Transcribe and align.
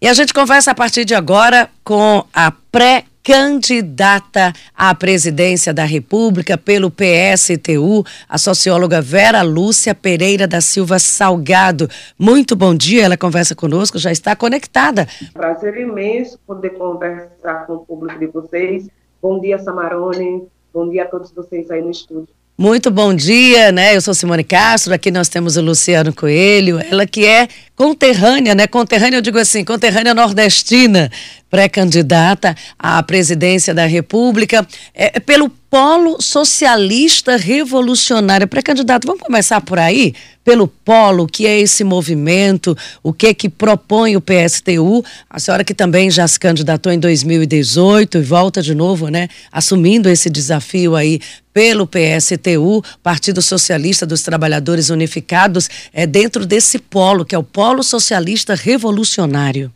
E 0.00 0.06
a 0.06 0.12
gente 0.12 0.34
conversa 0.34 0.72
a 0.72 0.74
partir 0.74 1.06
de 1.06 1.14
agora 1.14 1.70
com 1.82 2.22
a 2.30 2.50
pré-candidata 2.70 4.52
à 4.76 4.94
presidência 4.94 5.72
da 5.72 5.84
República 5.84 6.58
pelo 6.58 6.90
PSTU, 6.90 8.04
a 8.28 8.36
socióloga 8.36 9.00
Vera 9.00 9.40
Lúcia 9.40 9.94
Pereira 9.94 10.46
da 10.46 10.60
Silva 10.60 10.98
Salgado. 10.98 11.88
Muito 12.18 12.54
bom 12.54 12.74
dia, 12.74 13.04
ela 13.04 13.16
conversa 13.16 13.54
conosco, 13.54 13.98
já 13.98 14.12
está 14.12 14.36
conectada. 14.36 15.08
Prazer 15.32 15.78
imenso 15.78 16.38
poder 16.46 16.70
conversar 16.70 17.66
com 17.66 17.76
o 17.76 17.78
público 17.78 18.18
de 18.18 18.26
vocês. 18.26 18.88
Bom 19.22 19.40
dia, 19.40 19.58
Samarone. 19.58 20.46
Bom 20.74 20.90
dia 20.90 21.04
a 21.04 21.08
todos 21.08 21.32
vocês 21.32 21.70
aí 21.70 21.80
no 21.80 21.90
estúdio. 21.90 22.34
Muito 22.58 22.90
bom 22.90 23.12
dia, 23.12 23.70
né? 23.70 23.94
Eu 23.94 24.00
sou 24.00 24.14
Simone 24.14 24.42
Castro, 24.42 24.94
aqui 24.94 25.10
nós 25.10 25.28
temos 25.28 25.58
o 25.58 25.60
Luciano 25.60 26.10
Coelho, 26.10 26.80
ela 26.90 27.06
que 27.06 27.26
é 27.26 27.48
conterrânea, 27.74 28.54
né? 28.54 28.66
Conterrânea, 28.66 29.18
eu 29.18 29.20
digo 29.20 29.38
assim, 29.38 29.62
conterrânea 29.62 30.14
nordestina, 30.14 31.12
pré-candidata 31.50 32.54
à 32.78 33.02
presidência 33.02 33.72
da 33.72 33.86
República, 33.86 34.66
é, 34.94 35.20
pelo 35.20 35.50
Polo 35.70 36.22
Socialista 36.22 37.36
Revolucionário. 37.36 38.46
Pré-candidato, 38.46 39.06
vamos 39.06 39.22
começar 39.22 39.60
por 39.60 39.78
aí? 39.78 40.14
Pelo 40.44 40.68
Polo, 40.68 41.24
o 41.24 41.26
que 41.26 41.46
é 41.46 41.60
esse 41.60 41.82
movimento, 41.82 42.76
o 43.02 43.12
que 43.12 43.26
é 43.26 43.34
que 43.34 43.48
propõe 43.48 44.16
o 44.16 44.20
PSTU? 44.20 45.04
A 45.28 45.40
senhora 45.40 45.64
que 45.64 45.74
também 45.74 46.10
já 46.10 46.26
se 46.26 46.38
candidatou 46.38 46.92
em 46.92 46.98
2018 46.98 48.18
e 48.18 48.22
volta 48.22 48.62
de 48.62 48.74
novo, 48.74 49.08
né? 49.08 49.28
Assumindo 49.50 50.08
esse 50.08 50.30
desafio 50.30 50.94
aí 50.94 51.20
pelo 51.52 51.86
PSTU, 51.86 52.82
Partido 53.02 53.42
Socialista 53.42 54.06
dos 54.06 54.22
Trabalhadores 54.22 54.88
Unificados, 54.88 55.68
é 55.92 56.06
dentro 56.06 56.46
desse 56.46 56.78
polo, 56.78 57.24
que 57.24 57.34
é 57.34 57.38
o 57.38 57.42
Polo 57.42 57.82
Socialista 57.82 58.54
Revolucionário. 58.54 59.72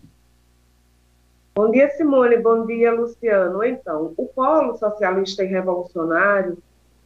Bom 1.55 1.71
dia, 1.71 1.91
Simone. 1.91 2.37
Bom 2.37 2.65
dia, 2.65 2.93
Luciano. 2.93 3.65
Então, 3.65 4.15
o 4.17 4.27
Polo 4.27 4.77
Socialista 4.77 5.43
e 5.43 5.47
Revolucionário 5.47 6.59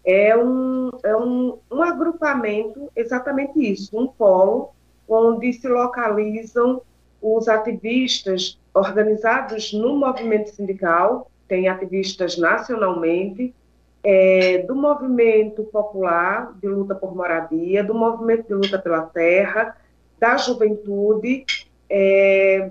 é 0.05 0.37
um, 0.37 0.91
é 1.03 1.17
um, 1.17 1.59
um 1.73 1.83
agrupamento, 1.83 2.91
exatamente 2.95 3.59
isso, 3.59 3.99
um 3.99 4.07
polo 4.07 4.71
onde 5.09 5.53
se 5.53 5.67
localizam 5.67 6.83
os 7.23 7.49
ativistas 7.49 8.59
organizados 8.75 9.73
no 9.73 9.97
movimento 9.97 10.51
sindical, 10.51 11.31
tem 11.49 11.69
ativistas 11.69 12.37
nacionalmente, 12.37 13.55
é, 14.03 14.59
do 14.59 14.75
movimento 14.75 15.65
popular 15.65 16.53
de 16.61 16.69
luta 16.69 16.95
por 16.95 17.17
moradia, 17.17 17.83
do 17.83 17.95
movimento 17.95 18.47
de 18.49 18.55
luta 18.55 18.79
pela 18.79 19.03
terra, 19.03 19.75
da 20.19 20.37
juventude, 20.37 21.47
é, 21.89 22.71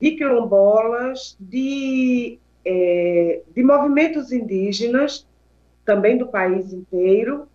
de 0.00 0.12
quilombolas, 0.12 1.36
de, 1.40 2.38
é, 2.64 3.42
de 3.54 3.62
movimentos 3.62 4.32
indígenas, 4.32 5.26
também 5.84 6.16
do 6.16 6.28
país 6.28 6.72
inteiro, 6.72 7.48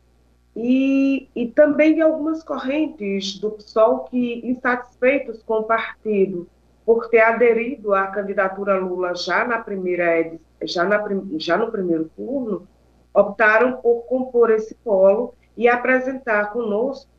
e, 0.55 1.27
e 1.35 1.47
também 1.47 1.95
de 1.95 2.01
algumas 2.01 2.43
correntes 2.43 3.39
do 3.39 3.51
PSOL 3.51 4.05
que, 4.05 4.41
insatisfeitos 4.47 5.41
com 5.43 5.59
o 5.59 5.63
partido 5.63 6.47
por 6.85 7.09
ter 7.09 7.21
aderido 7.21 7.93
à 7.93 8.07
candidatura 8.07 8.77
Lula 8.77 9.15
já 9.15 9.45
na 9.45 9.59
primeira 9.59 10.37
já, 10.63 10.83
na, 10.83 11.03
já 11.37 11.57
no 11.57 11.71
primeiro 11.71 12.09
turno, 12.15 12.67
optaram 13.13 13.77
por 13.77 14.03
compor 14.03 14.51
esse 14.51 14.75
polo 14.75 15.33
e 15.55 15.67
apresentar 15.67 16.51
conosco 16.51 17.09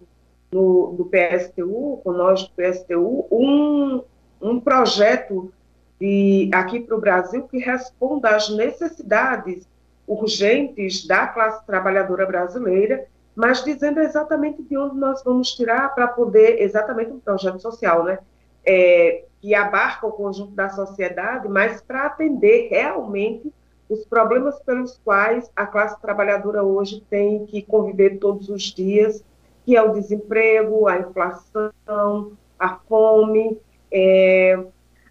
no, 0.53 0.95
do 0.97 1.05
PSTU, 1.07 2.01
com 2.03 2.13
nós 2.13 2.43
do 2.45 2.51
PSTU, 2.51 3.27
um, 3.31 4.03
um 4.45 4.61
projeto 4.61 5.51
de, 5.99 6.51
aqui 6.53 6.81
para 6.81 6.97
o 6.97 7.01
Brasil 7.01 7.49
que 7.49 7.59
responda 7.59 8.37
às 8.37 8.51
necessidades 8.51 9.67
urgentes 10.07 11.07
da 11.07 11.27
classe 11.27 11.65
trabalhadora 11.67 12.27
brasileira, 12.27 13.07
mas 13.35 13.65
dizendo 13.65 14.01
exatamente 14.01 14.63
de 14.63 14.77
onde 14.77 14.97
nós 14.97 15.25
vamos 15.25 15.53
tirar 15.55 15.95
para 15.95 16.07
poder, 16.07 16.61
exatamente 16.61 17.11
um 17.11 17.19
projeto 17.19 17.59
social, 17.59 18.05
né? 18.05 18.19
É, 18.67 19.25
que 19.41 19.55
abarca 19.55 20.07
o 20.07 20.13
conjunto 20.13 20.53
da 20.53 20.69
sociedade, 20.69 21.49
mas 21.49 21.81
para 21.81 22.07
atender 22.07 22.69
realmente 22.71 23.53
os 23.89 24.05
problemas 24.05 24.59
pelos 24.61 24.99
quais 25.05 25.51
a 25.55 25.67
classe 25.67 26.01
trabalhadora 26.01 26.63
hoje 26.63 27.03
tem 27.11 27.45
que 27.47 27.63
conviver 27.63 28.19
todos 28.19 28.49
os 28.49 28.63
dias, 28.63 29.23
que 29.65 29.77
é 29.77 29.83
o 29.83 29.93
desemprego, 29.93 30.87
a 30.87 30.99
inflação, 30.99 32.33
a 32.59 32.77
fome, 32.89 33.59
é, 33.95 34.59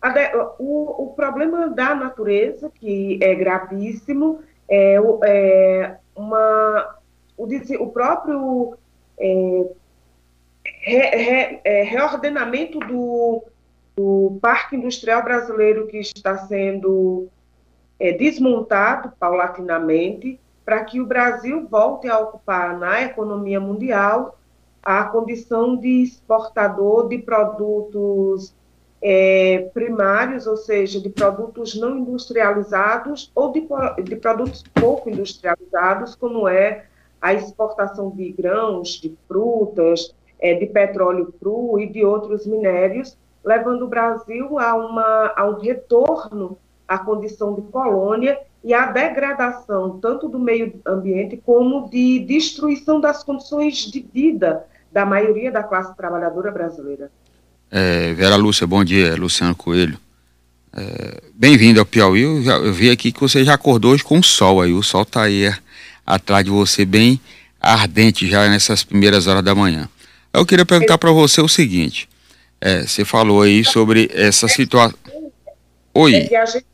a, 0.02 0.54
o, 0.60 1.06
o, 1.06 1.14
problema 1.16 1.70
da 1.70 1.96
natureza, 1.96 2.70
que 2.70 3.18
é 3.22 3.34
gravíssimo, 3.34 4.42
é, 4.70 4.98
é 5.24 5.98
uma, 6.14 6.98
o, 7.38 7.48
o 7.80 7.88
próprio 7.92 8.78
é, 9.18 9.66
re, 10.66 11.00
re, 11.00 11.62
é, 11.64 11.84
reordenamento 11.84 12.80
do, 12.80 13.44
do 13.96 14.38
parque 14.42 14.76
industrial 14.76 15.24
brasileiro 15.24 15.88
que 15.88 16.00
está 16.00 16.38
sendo 16.40 17.30
é, 17.98 18.12
desmontado 18.12 19.14
paulatinamente 19.18 20.38
para 20.66 20.84
que 20.84 21.00
o 21.00 21.06
Brasil 21.06 21.66
volte 21.70 22.10
a 22.10 22.20
ocupar 22.20 22.78
na 22.78 23.04
economia 23.04 23.60
mundial 23.60 24.38
a 24.84 25.06
condição 25.06 25.78
de 25.78 26.04
exportador 26.04 27.08
de 27.08 27.18
produtos 27.20 28.54
é, 29.06 29.70
primários, 29.74 30.48
ou 30.48 30.56
seja, 30.56 31.02
de 31.02 31.10
produtos 31.10 31.76
não 31.76 31.98
industrializados 31.98 33.30
ou 33.36 33.52
de, 33.52 33.68
de 34.02 34.16
produtos 34.16 34.64
pouco 34.74 35.10
industrializados, 35.10 36.16
como 36.16 36.48
é 36.48 36.86
a 37.22 37.34
exportação 37.34 38.12
de 38.12 38.32
grãos, 38.32 39.02
de 39.02 39.14
frutas, 39.28 40.16
é, 40.40 40.54
de 40.54 40.68
petróleo 40.68 41.34
cru 41.38 41.78
e 41.82 41.88
de 41.88 42.06
outros 42.06 42.48
minérios, 42.48 43.18
levando 43.44 43.84
o 43.84 43.90
Brasil 43.90 44.58
a, 44.58 44.74
uma, 44.74 45.34
a 45.36 45.46
um 45.50 45.60
retorno 45.60 46.58
à 46.88 46.98
condição 46.98 47.56
de 47.56 47.62
colônia 47.64 48.40
e 48.64 48.74
à 48.74 48.86
degradação 48.86 50.00
tanto 50.00 50.30
do 50.30 50.40
meio 50.40 50.80
ambiente 50.86 51.36
como 51.46 51.90
de 51.90 52.20
destruição 52.20 53.02
das 53.02 53.22
condições 53.22 53.76
de 53.80 54.00
vida 54.00 54.66
da 54.90 55.06
maioria 55.06 55.52
da 55.52 55.64
classe 55.64 55.94
trabalhadora 55.98 56.52
brasileira. 56.52 57.12
É, 57.72 58.14
Vera 58.14 58.36
Lúcia, 58.36 58.68
bom 58.68 58.84
dia, 58.84 59.16
Luciano 59.16 59.56
Coelho. 59.56 59.98
É, 60.76 61.22
Bem-vindo 61.34 61.80
ao 61.80 61.86
Piauí. 61.86 62.22
Eu, 62.22 62.44
já, 62.44 62.54
eu, 62.58 62.72
vi 62.72 62.90
aqui 62.90 63.12
que 63.12 63.20
você 63.20 63.44
já 63.44 63.56
acordou 63.56 63.92
hoje 63.92 64.04
com 64.04 64.20
o 64.20 64.24
sol 64.24 64.62
aí. 64.62 64.72
O 64.72 64.82
sol 64.82 65.02
está 65.02 65.24
aí 65.24 65.46
é, 65.46 65.58
atrás 66.06 66.46
de 66.46 66.52
você, 66.52 66.86
bem 66.86 67.20
ardente 67.60 68.28
já 68.28 68.48
nessas 68.48 68.84
primeiras 68.84 69.28
horas 69.28 69.44
da 69.44 69.56
manhã. 69.56 69.90
Eu 70.32 70.46
queria 70.46 70.66
perguntar 70.66 70.98
para 70.98 71.12
você 71.12 71.42
o 71.42 71.48
seguinte: 71.48 72.08
é, 72.62 72.84
você 72.84 73.04
falou 73.04 73.42
aí 73.42 73.66
sobre 73.66 74.10
essa 74.14 74.48
situação. 74.48 74.98
Oi. 75.94 76.16
É 76.16 76.28
que 76.28 76.36
a 76.36 76.46
gente, 76.46 76.66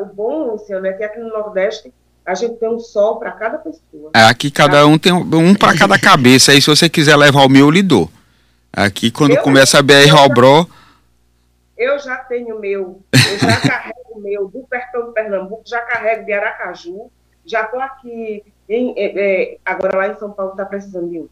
o 0.00 0.04
bom, 0.14 0.52
Luciano, 0.52 0.86
é 0.86 0.92
que 0.92 1.02
aqui 1.02 1.18
no 1.18 1.30
Nordeste 1.30 1.92
a 2.24 2.34
gente 2.34 2.54
tem 2.54 2.68
um 2.68 2.78
sol 2.78 3.16
para 3.16 3.32
cada 3.32 3.58
pessoa. 3.58 4.10
É, 4.14 4.24
aqui 4.24 4.50
cada 4.50 4.86
um 4.86 4.96
tem 4.96 5.12
um, 5.12 5.26
um 5.38 5.54
para 5.54 5.76
cada 5.76 5.98
cabeça. 5.98 6.52
Aí 6.52 6.60
se 6.60 6.68
você 6.68 6.88
quiser 6.88 7.16
levar 7.16 7.44
o 7.44 7.48
meu, 7.48 7.66
eu 7.66 7.70
lhe 7.70 7.82
dou. 7.82 8.08
Aqui 8.72 9.10
quando 9.10 9.32
eu, 9.36 9.42
começa 9.42 9.78
a 9.78 9.82
BR 9.82 10.10
Robró. 10.10 10.66
Eu 11.76 11.98
já 11.98 12.16
tenho 12.16 12.58
meu, 12.58 13.02
eu 13.12 13.38
já 13.38 13.60
carrego 13.60 14.12
o 14.14 14.20
meu 14.20 14.48
do 14.48 14.60
Pertão 14.60 15.06
do 15.06 15.12
Pernambuco, 15.12 15.62
já 15.66 15.80
carrego 15.80 16.24
de 16.24 16.32
Aracaju, 16.32 17.10
já 17.44 17.62
estou 17.62 17.80
aqui, 17.80 18.42
em, 18.68 18.94
é, 18.96 19.58
agora 19.64 19.98
lá 19.98 20.08
em 20.08 20.18
São 20.18 20.30
Paulo 20.30 20.52
está 20.52 20.64
precisando 20.64 21.10
de 21.10 21.18
um. 21.18 21.28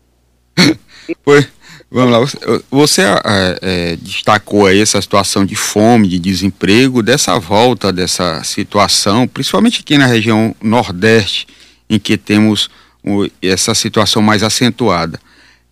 pois, 1.25 1.49
vamos 1.91 2.11
lá, 2.11 2.61
você 2.71 3.03
é, 3.03 3.59
é, 3.63 3.97
destacou 3.97 4.67
aí 4.67 4.81
essa 4.81 5.01
situação 5.01 5.47
de 5.47 5.55
fome, 5.55 6.09
de 6.09 6.19
desemprego, 6.19 7.03
dessa 7.03 7.39
volta 7.39 7.93
dessa 7.93 8.43
situação, 8.45 9.27
principalmente 9.27 9.81
aqui 9.81 9.97
na 9.97 10.07
região 10.07 10.55
Nordeste, 10.61 11.47
em 11.89 11.99
que 11.99 12.19
temos 12.19 12.69
essa 13.41 13.75
situação 13.75 14.21
mais 14.21 14.43
acentuada. 14.43 15.19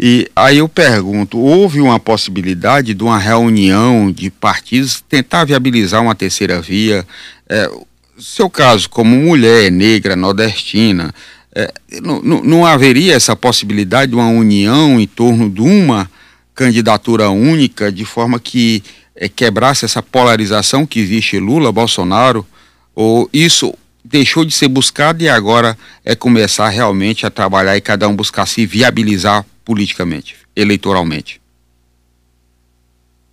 E 0.00 0.30
aí 0.36 0.58
eu 0.58 0.68
pergunto, 0.68 1.38
houve 1.38 1.80
uma 1.80 1.98
possibilidade 1.98 2.94
de 2.94 3.02
uma 3.02 3.18
reunião 3.18 4.12
de 4.12 4.30
partidos 4.30 5.02
tentar 5.08 5.44
viabilizar 5.44 6.00
uma 6.00 6.14
terceira 6.14 6.60
via? 6.60 7.04
É, 7.48 7.68
seu 8.16 8.48
caso, 8.48 8.88
como 8.88 9.16
mulher 9.16 9.72
negra 9.72 10.14
nordestina, 10.14 11.12
é, 11.52 11.72
não, 12.00 12.22
não, 12.22 12.64
haveria 12.64 13.14
essa 13.14 13.34
possibilidade 13.34 14.12
de 14.12 14.16
uma 14.16 14.28
união 14.28 15.00
em 15.00 15.06
torno 15.06 15.50
de 15.50 15.60
uma 15.60 16.08
candidatura 16.54 17.30
única, 17.30 17.90
de 17.90 18.04
forma 18.04 18.38
que 18.38 18.84
é, 19.16 19.28
quebrasse 19.28 19.84
essa 19.84 20.00
polarização 20.00 20.86
que 20.86 21.00
existe 21.00 21.40
Lula, 21.40 21.72
Bolsonaro? 21.72 22.46
Ou 22.94 23.28
isso 23.32 23.74
deixou 24.04 24.44
de 24.44 24.54
ser 24.54 24.68
buscado 24.68 25.22
e 25.22 25.28
agora 25.28 25.76
é 26.04 26.14
começar 26.14 26.68
realmente 26.68 27.26
a 27.26 27.30
trabalhar 27.30 27.76
e 27.76 27.80
cada 27.80 28.08
um 28.08 28.14
buscar 28.14 28.46
se 28.46 28.64
viabilizar 28.64 29.44
politicamente, 29.68 30.48
eleitoralmente? 30.56 31.42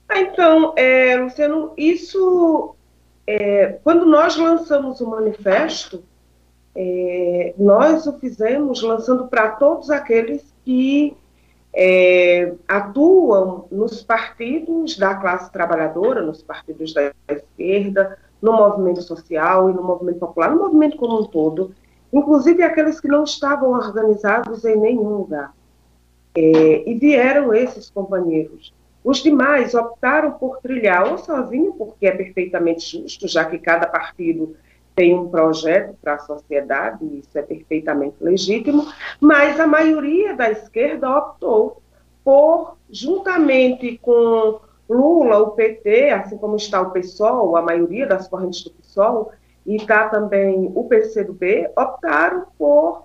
Ah, 0.09 0.19
então, 0.19 0.73
é, 0.75 1.15
Luciano, 1.15 1.71
isso, 1.77 2.75
é, 3.25 3.79
quando 3.81 4.05
nós 4.05 4.35
lançamos 4.35 4.99
o 4.99 5.09
manifesto, 5.09 6.03
é, 6.75 7.53
nós 7.57 8.05
o 8.05 8.19
fizemos 8.19 8.81
lançando 8.81 9.29
para 9.29 9.51
todos 9.51 9.89
aqueles 9.89 10.43
que 10.65 11.15
é, 11.73 12.53
atuam 12.67 13.67
nos 13.71 14.03
partidos 14.03 14.97
da 14.97 15.15
classe 15.15 15.49
trabalhadora, 15.53 16.21
nos 16.21 16.43
partidos 16.43 16.93
da 16.93 17.13
esquerda, 17.29 18.19
no 18.41 18.51
movimento 18.51 19.01
social 19.01 19.69
e 19.69 19.73
no 19.73 19.81
movimento 19.81 20.19
popular, 20.19 20.51
no 20.51 20.63
movimento 20.63 20.97
como 20.97 21.21
um 21.21 21.23
todo, 21.23 21.73
inclusive 22.11 22.61
aqueles 22.61 22.99
que 22.99 23.07
não 23.07 23.23
estavam 23.23 23.71
organizados 23.71 24.65
em 24.65 24.75
nenhum 24.75 25.15
lugar. 25.15 25.53
É, 26.37 26.89
e 26.89 26.93
vieram 26.95 27.53
esses 27.53 27.89
companheiros. 27.89 28.73
Os 29.03 29.21
demais 29.21 29.73
optaram 29.75 30.31
por 30.31 30.57
trilhar 30.57 31.09
ou 31.11 31.17
sozinho, 31.17 31.73
porque 31.73 32.07
é 32.07 32.11
perfeitamente 32.11 32.99
justo, 32.99 33.27
já 33.27 33.45
que 33.45 33.59
cada 33.59 33.85
partido 33.85 34.55
tem 34.95 35.13
um 35.13 35.29
projeto 35.29 35.95
para 36.01 36.15
a 36.15 36.19
sociedade, 36.19 37.05
isso 37.19 37.37
é 37.37 37.41
perfeitamente 37.41 38.15
legítimo, 38.21 38.87
mas 39.19 39.59
a 39.59 39.67
maioria 39.67 40.33
da 40.35 40.49
esquerda 40.49 41.17
optou 41.17 41.81
por, 42.23 42.77
juntamente 42.89 43.99
com 44.01 44.59
Lula, 44.89 45.39
o 45.39 45.51
PT, 45.51 46.09
assim 46.09 46.37
como 46.37 46.55
está 46.55 46.81
o 46.81 46.91
PSOL, 46.91 47.57
a 47.57 47.61
maioria 47.61 48.07
das 48.07 48.27
correntes 48.27 48.63
do 48.63 48.71
PSOL, 48.71 49.31
e 49.65 49.75
está 49.75 50.09
também 50.09 50.71
o 50.73 50.83
PCdoB, 50.85 51.69
optaram 51.75 52.45
por 52.57 53.04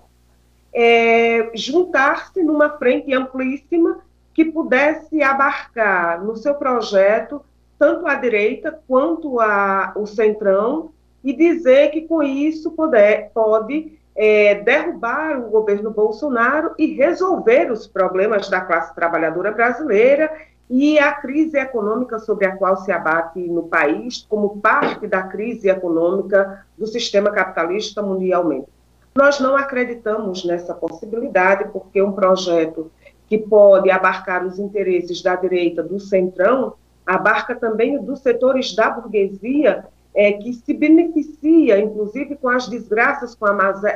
é, 0.73 1.51
juntar-se 1.53 2.41
numa 2.43 2.77
frente 2.77 3.13
amplíssima 3.13 3.99
que 4.33 4.45
pudesse 4.45 5.21
abarcar 5.21 6.23
no 6.23 6.35
seu 6.35 6.55
projeto 6.55 7.43
tanto 7.77 8.05
a 8.05 8.15
direita 8.15 8.79
quanto 8.87 9.39
a, 9.39 9.91
o 9.95 10.05
centrão 10.05 10.91
e 11.23 11.33
dizer 11.33 11.89
que 11.89 12.01
com 12.01 12.21
isso 12.21 12.71
poder, 12.71 13.31
pode 13.33 13.97
é, 14.15 14.55
derrubar 14.55 15.39
o 15.39 15.49
governo 15.49 15.89
Bolsonaro 15.89 16.75
e 16.77 16.93
resolver 16.93 17.71
os 17.71 17.87
problemas 17.87 18.49
da 18.49 18.61
classe 18.61 18.93
trabalhadora 18.93 19.51
brasileira 19.51 20.31
e 20.69 20.99
a 20.99 21.11
crise 21.11 21.57
econômica 21.57 22.19
sobre 22.19 22.45
a 22.45 22.55
qual 22.55 22.77
se 22.77 22.91
abate 22.91 23.39
no 23.39 23.63
país, 23.63 24.25
como 24.29 24.61
parte 24.61 25.07
da 25.07 25.23
crise 25.23 25.67
econômica 25.67 26.65
do 26.77 26.87
sistema 26.87 27.31
capitalista 27.31 28.01
mundialmente. 28.01 28.69
Nós 29.13 29.39
não 29.39 29.55
acreditamos 29.55 30.45
nessa 30.45 30.73
possibilidade, 30.73 31.69
porque 31.71 32.01
um 32.01 32.13
projeto 32.13 32.91
que 33.27 33.37
pode 33.37 33.89
abarcar 33.89 34.45
os 34.45 34.59
interesses 34.59 35.21
da 35.21 35.35
direita, 35.35 35.83
do 35.83 35.99
centrão, 35.99 36.73
abarca 37.05 37.55
também 37.55 38.01
dos 38.01 38.19
setores 38.21 38.75
da 38.75 38.89
burguesia 38.89 39.85
é, 40.13 40.33
que 40.33 40.53
se 40.53 40.73
beneficia, 40.73 41.79
inclusive, 41.79 42.35
com 42.35 42.49
as 42.49 42.67
desgraças, 42.67 43.33
com, 43.35 43.47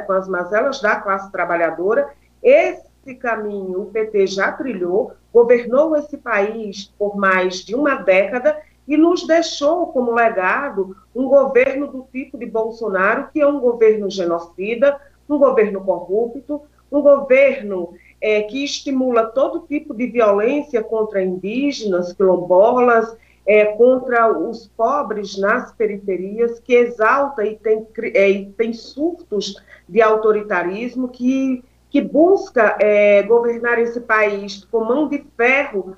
com, 0.05 0.13
as 0.13 0.27
mazelas 0.27 0.81
da 0.81 0.95
classe 0.97 1.31
trabalhadora. 1.31 2.09
Esse 2.41 3.15
caminho 3.15 3.81
o 3.81 3.85
PT 3.87 4.27
já 4.27 4.51
trilhou, 4.51 5.13
governou 5.33 5.95
esse 5.95 6.17
país 6.17 6.93
por 6.97 7.17
mais 7.17 7.55
de 7.57 7.75
uma 7.75 7.95
década 7.95 8.57
e 8.87 8.95
nos 8.95 9.25
deixou 9.25 9.87
como 9.87 10.13
legado 10.13 10.95
um 11.15 11.27
governo 11.27 11.87
do 11.87 12.07
tipo 12.11 12.37
de 12.37 12.45
Bolsonaro, 12.45 13.29
que 13.33 13.41
é 13.41 13.47
um 13.47 13.59
governo 13.59 14.09
genocida, 14.09 14.99
um 15.29 15.37
governo 15.37 15.81
corrupto, 15.81 16.61
um 16.91 17.01
governo 17.01 17.93
é, 18.21 18.43
que 18.43 18.63
estimula 18.63 19.25
todo 19.25 19.65
tipo 19.67 19.93
de 19.93 20.07
violência 20.07 20.83
contra 20.83 21.23
indígenas, 21.23 22.13
quilombolas, 22.13 23.15
é, 23.45 23.65
contra 23.65 24.35
os 24.37 24.67
pobres 24.67 25.37
nas 25.37 25.71
periferias, 25.71 26.59
que 26.59 26.73
exalta 26.73 27.45
e 27.45 27.55
tem, 27.55 27.85
é, 28.13 28.29
e 28.29 28.45
tem 28.51 28.73
surtos 28.73 29.61
de 29.87 30.01
autoritarismo, 30.01 31.07
que, 31.07 31.63
que 31.89 32.01
busca 32.01 32.75
é, 32.79 33.21
governar 33.23 33.77
esse 33.77 34.01
país 34.01 34.65
com 34.65 34.83
mão 34.83 35.07
de 35.07 35.23
ferro, 35.37 35.95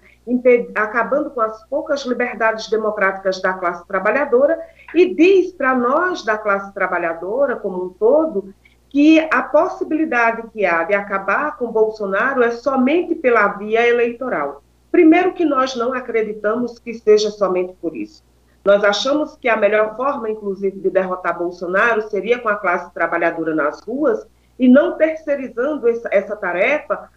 acabando 0.76 1.30
com 1.32 1.42
as 1.42 1.64
poucas 1.68 2.06
liberdades 2.06 2.70
democráticas 2.70 3.42
da 3.42 3.54
classe 3.54 3.88
trabalhadora, 3.88 4.60
e 4.94 5.14
diz 5.14 5.52
para 5.54 5.76
nós 5.76 6.24
da 6.24 6.38
classe 6.38 6.74
trabalhadora 6.74 7.56
como 7.56 7.86
um 7.86 7.90
todo 7.90 8.54
que 8.90 9.20
a 9.32 9.44
possibilidade 9.44 10.48
que 10.50 10.66
há 10.66 10.84
de 10.84 10.94
acabar 10.94 11.58
com 11.58 11.72
Bolsonaro 11.72 12.42
é 12.42 12.52
somente 12.52 13.16
pela 13.16 13.48
via 13.50 13.88
eleitoral. 13.88 14.64
Primeiro 14.92 15.34
que 15.34 15.44
nós 15.44 15.76
não 15.76 15.94
acreditamos 15.94 16.80
que 16.80 16.94
seja 16.94 17.30
somente 17.30 17.74
por 17.82 17.96
isso. 17.96 18.24
Nós 18.64 18.84
achamos 18.84 19.36
que 19.38 19.48
a 19.48 19.56
melhor 19.56 19.96
forma, 19.96 20.30
inclusive, 20.30 20.80
de 20.80 20.90
derrotar 20.90 21.38
Bolsonaro 21.38 22.10
seria 22.10 22.40
com 22.40 22.50
a 22.50 22.56
classe 22.56 22.94
trabalhadora 22.94 23.54
nas 23.54 23.82
ruas 23.82 24.26
e 24.58 24.68
não 24.68 24.98
terceirizando 24.98 25.88
essa, 25.88 26.10
essa 26.12 26.36
tarefa 26.36 27.10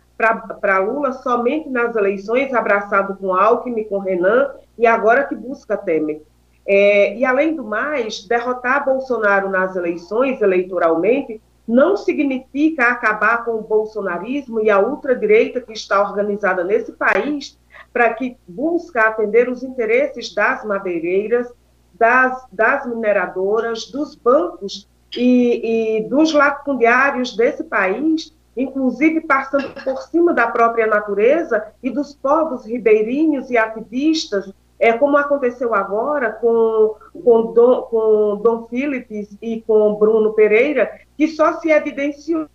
para 0.60 0.78
Lula 0.78 1.12
somente 1.12 1.68
nas 1.68 1.96
eleições, 1.96 2.52
abraçado 2.52 3.16
com 3.16 3.34
Alckmin, 3.34 3.84
com 3.84 3.98
Renan, 3.98 4.50
e 4.78 4.86
agora 4.86 5.24
que 5.24 5.34
busca 5.34 5.76
Temer. 5.76 6.22
É, 6.66 7.16
e, 7.16 7.24
além 7.24 7.56
do 7.56 7.64
mais, 7.64 8.24
derrotar 8.24 8.84
Bolsonaro 8.84 9.48
nas 9.48 9.74
eleições, 9.74 10.40
eleitoralmente, 10.40 11.40
não 11.66 11.96
significa 11.96 12.88
acabar 12.88 13.44
com 13.44 13.52
o 13.52 13.62
bolsonarismo 13.62 14.60
e 14.60 14.70
a 14.70 14.78
ultradireita 14.78 15.60
que 15.60 15.72
está 15.72 16.02
organizada 16.02 16.64
nesse 16.64 16.92
país 16.92 17.58
para 17.92 18.12
que 18.12 18.36
busca 18.46 19.02
atender 19.02 19.48
os 19.48 19.62
interesses 19.62 20.34
das 20.34 20.64
madeireiras, 20.64 21.52
das, 21.94 22.44
das 22.52 22.86
mineradoras, 22.86 23.86
dos 23.86 24.14
bancos 24.14 24.88
e, 25.16 25.98
e 25.98 26.08
dos 26.08 26.32
latifundiários 26.32 27.36
desse 27.36 27.64
país, 27.64 28.34
inclusive 28.62 29.20
passando 29.22 29.70
por 29.84 30.02
cima 30.02 30.32
da 30.32 30.46
própria 30.46 30.86
natureza 30.86 31.66
e 31.82 31.90
dos 31.90 32.14
povos 32.14 32.66
ribeirinhos 32.66 33.50
e 33.50 33.56
ativistas 33.56 34.52
é 34.80 34.94
como 34.94 35.18
aconteceu 35.18 35.74
agora 35.74 36.32
com, 36.32 36.94
com, 37.22 37.52
Dom, 37.52 37.82
com 37.82 38.40
Dom 38.42 38.66
Philips 38.66 39.28
e 39.42 39.60
com 39.66 39.94
Bruno 39.94 40.32
Pereira, 40.32 40.90
que 41.18 41.28
só 41.28 41.60
se 41.60 41.70
evidenciou 41.70 42.48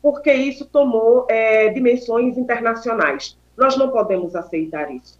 porque 0.00 0.32
isso 0.32 0.64
tomou 0.66 1.26
é, 1.28 1.68
dimensões 1.70 2.38
internacionais. 2.38 3.36
Nós 3.56 3.76
não 3.76 3.90
podemos 3.90 4.36
aceitar 4.36 4.88
isso. 4.94 5.18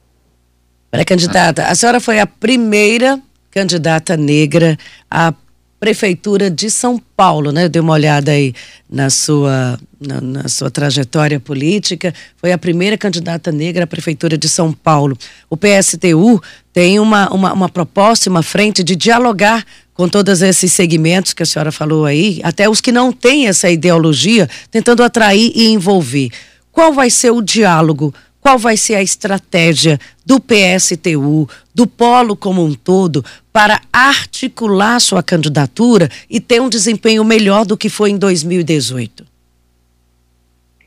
Pré-candidata, 0.92 1.64
a 1.64 1.74
senhora 1.74 2.00
foi 2.00 2.20
a 2.20 2.26
primeira 2.26 3.20
candidata 3.50 4.16
negra 4.16 4.76
a 5.10 5.34
Prefeitura 5.80 6.50
de 6.50 6.70
São 6.70 7.00
Paulo, 7.16 7.52
né? 7.52 7.64
Eu 7.64 7.68
dei 7.68 7.80
uma 7.80 7.92
olhada 7.92 8.32
aí 8.32 8.52
na 8.90 9.10
sua, 9.10 9.78
na, 10.00 10.20
na, 10.20 10.48
sua 10.48 10.70
trajetória 10.70 11.38
política. 11.38 12.12
Foi 12.36 12.50
a 12.50 12.58
primeira 12.58 12.98
candidata 12.98 13.52
negra 13.52 13.84
à 13.84 13.86
Prefeitura 13.86 14.36
de 14.36 14.48
São 14.48 14.72
Paulo. 14.72 15.16
O 15.48 15.56
PSTU 15.56 16.42
tem 16.72 16.98
uma, 16.98 17.32
uma, 17.32 17.52
uma 17.52 17.68
proposta, 17.68 18.28
uma 18.28 18.42
frente 18.42 18.82
de 18.82 18.96
dialogar 18.96 19.64
com 19.94 20.08
todos 20.08 20.42
esses 20.42 20.72
segmentos 20.72 21.32
que 21.32 21.42
a 21.42 21.46
senhora 21.46 21.70
falou 21.70 22.04
aí, 22.04 22.40
até 22.42 22.68
os 22.68 22.80
que 22.80 22.92
não 22.92 23.12
têm 23.12 23.46
essa 23.46 23.70
ideologia, 23.70 24.48
tentando 24.70 25.02
atrair 25.02 25.52
e 25.54 25.68
envolver. 25.68 26.30
Qual 26.72 26.92
vai 26.92 27.10
ser 27.10 27.30
o 27.30 27.42
diálogo 27.42 28.14
qual 28.40 28.58
vai 28.58 28.76
ser 28.76 28.94
a 28.94 29.02
estratégia 29.02 29.98
do 30.24 30.40
PSTU, 30.40 31.48
do 31.74 31.86
Polo 31.86 32.36
como 32.36 32.64
um 32.64 32.72
todo, 32.72 33.24
para 33.58 33.80
articular 33.92 35.00
sua 35.00 35.20
candidatura 35.20 36.08
e 36.30 36.40
ter 36.40 36.62
um 36.62 36.68
desempenho 36.68 37.24
melhor 37.24 37.66
do 37.66 37.76
que 37.76 37.88
foi 37.88 38.10
em 38.10 38.16
2018? 38.16 39.26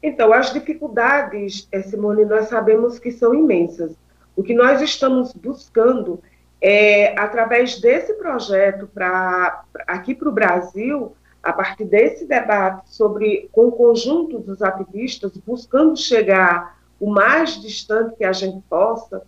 Então, 0.01 0.31
as 0.31 0.53
dificuldades, 0.53 1.67
eh, 1.69 1.81
Simone, 1.81 2.23
nós 2.23 2.47
sabemos 2.47 2.97
que 2.97 3.11
são 3.11 3.35
imensas. 3.35 3.91
O 4.37 4.41
que 4.41 4.53
nós 4.53 4.81
estamos 4.81 5.33
buscando 5.33 6.21
é, 6.61 7.13
através 7.19 7.77
desse 7.81 8.13
projeto 8.13 8.87
para 8.87 9.65
aqui 9.85 10.15
para 10.15 10.29
o 10.29 10.31
Brasil, 10.31 11.13
a 11.43 11.51
partir 11.51 11.83
desse 11.83 12.25
debate 12.25 12.89
sobre 12.89 13.49
com 13.51 13.67
o 13.67 13.71
conjunto 13.73 14.39
dos 14.39 14.61
ativistas, 14.61 15.33
buscando 15.45 15.97
chegar 15.97 16.77
o 17.01 17.11
mais 17.11 17.61
distante 17.61 18.15
que 18.15 18.23
a 18.23 18.31
gente 18.31 18.63
possa, 18.69 19.23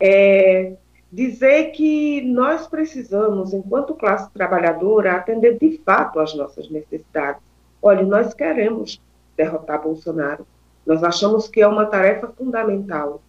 é 0.00 0.72
dizer 1.16 1.70
que 1.70 2.20
nós 2.20 2.66
precisamos, 2.66 3.54
enquanto 3.54 3.94
classe 3.94 4.30
trabalhadora, 4.32 5.14
atender 5.14 5.58
de 5.58 5.80
fato 5.82 6.20
às 6.20 6.34
nossas 6.34 6.68
necessidades. 6.68 7.40
Olha, 7.80 8.02
nós 8.02 8.34
queremos 8.34 9.00
derrotar 9.34 9.82
Bolsonaro. 9.82 10.46
Nós 10.84 11.02
achamos 11.02 11.48
que 11.48 11.62
é 11.62 11.66
uma 11.66 11.86
tarefa 11.86 12.28
fundamental. 12.36 13.22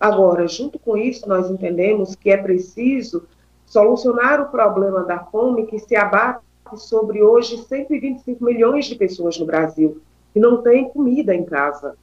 Agora, 0.00 0.48
junto 0.48 0.80
com 0.80 0.96
isso, 0.96 1.28
nós 1.28 1.48
entendemos 1.48 2.16
que 2.16 2.28
é 2.28 2.36
preciso 2.36 3.22
solucionar 3.64 4.40
o 4.42 4.50
problema 4.50 5.04
da 5.04 5.20
fome 5.20 5.66
que 5.66 5.78
se 5.78 5.94
abate 5.94 6.42
sobre 6.74 7.22
hoje 7.22 7.56
125 7.56 8.44
milhões 8.44 8.86
de 8.86 8.96
pessoas 8.96 9.38
no 9.38 9.46
Brasil 9.46 10.02
que 10.34 10.40
não 10.40 10.60
têm 10.60 10.88
comida 10.88 11.32
em 11.32 11.44
casa. 11.44 11.94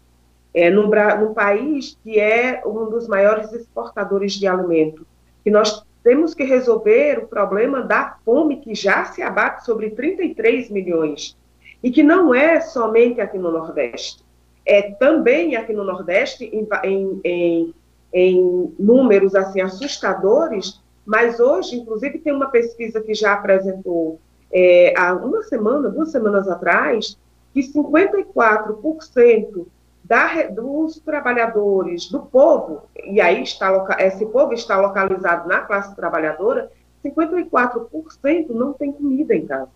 é, 0.54 0.70
num, 0.70 0.90
num 1.20 1.34
país 1.34 1.98
que 2.02 2.18
é 2.18 2.64
um 2.66 2.90
dos 2.90 3.06
maiores 3.06 3.52
exportadores 3.52 4.32
de 4.32 4.48
alimento, 4.48 5.06
que 5.46 5.52
nós 5.52 5.86
temos 6.04 6.34
que 6.34 6.44
resolver 6.44 7.20
o 7.20 7.28
problema 7.28 7.84
da 7.84 8.18
fome 8.26 8.62
que 8.62 8.74
já 8.74 9.06
se 9.06 9.22
abate 9.22 9.64
sobre 9.64 9.92
33 9.92 10.72
milhões. 10.72 11.38
E 11.84 11.92
que 11.92 12.02
não 12.02 12.34
é 12.34 12.60
somente 12.60 13.22
aqui 13.22 13.38
no 13.38 13.52
Nordeste, 13.52 14.26
é 14.66 14.82
também 14.94 15.56
aqui 15.56 15.72
no 15.72 15.84
Nordeste 15.84 16.46
em, 16.46 16.68
em, 16.84 17.22
em, 17.24 17.76
em 18.12 18.74
números 18.80 19.36
assim 19.36 19.62
assustadores, 19.62 20.82
mas 21.06 21.40
hoje, 21.40 21.76
inclusive, 21.76 22.18
tem 22.18 22.34
uma 22.34 22.48
pesquisa 22.48 23.00
que 23.00 23.14
já 23.14 23.34
apresentou 23.34 24.20
é, 24.52 24.96
há 24.98 25.14
uma 25.14 25.44
semana, 25.44 25.90
duas 25.90 26.12
semanas 26.12 26.48
atrás, 26.48 27.20
que 27.54 27.62
54% 27.62 29.68
da, 30.08 30.44
dos 30.48 31.00
trabalhadores, 31.00 32.10
do 32.10 32.20
povo, 32.20 32.84
e 33.04 33.20
aí 33.20 33.42
está, 33.42 33.98
esse 34.00 34.26
povo 34.28 34.54
está 34.54 34.80
localizado 34.80 35.48
na 35.48 35.62
classe 35.62 35.96
trabalhadora, 35.96 36.72
54% 37.04 38.50
não 38.50 38.74
tem 38.74 38.92
comida 38.92 39.36
em 39.36 39.46
casa. 39.46 39.70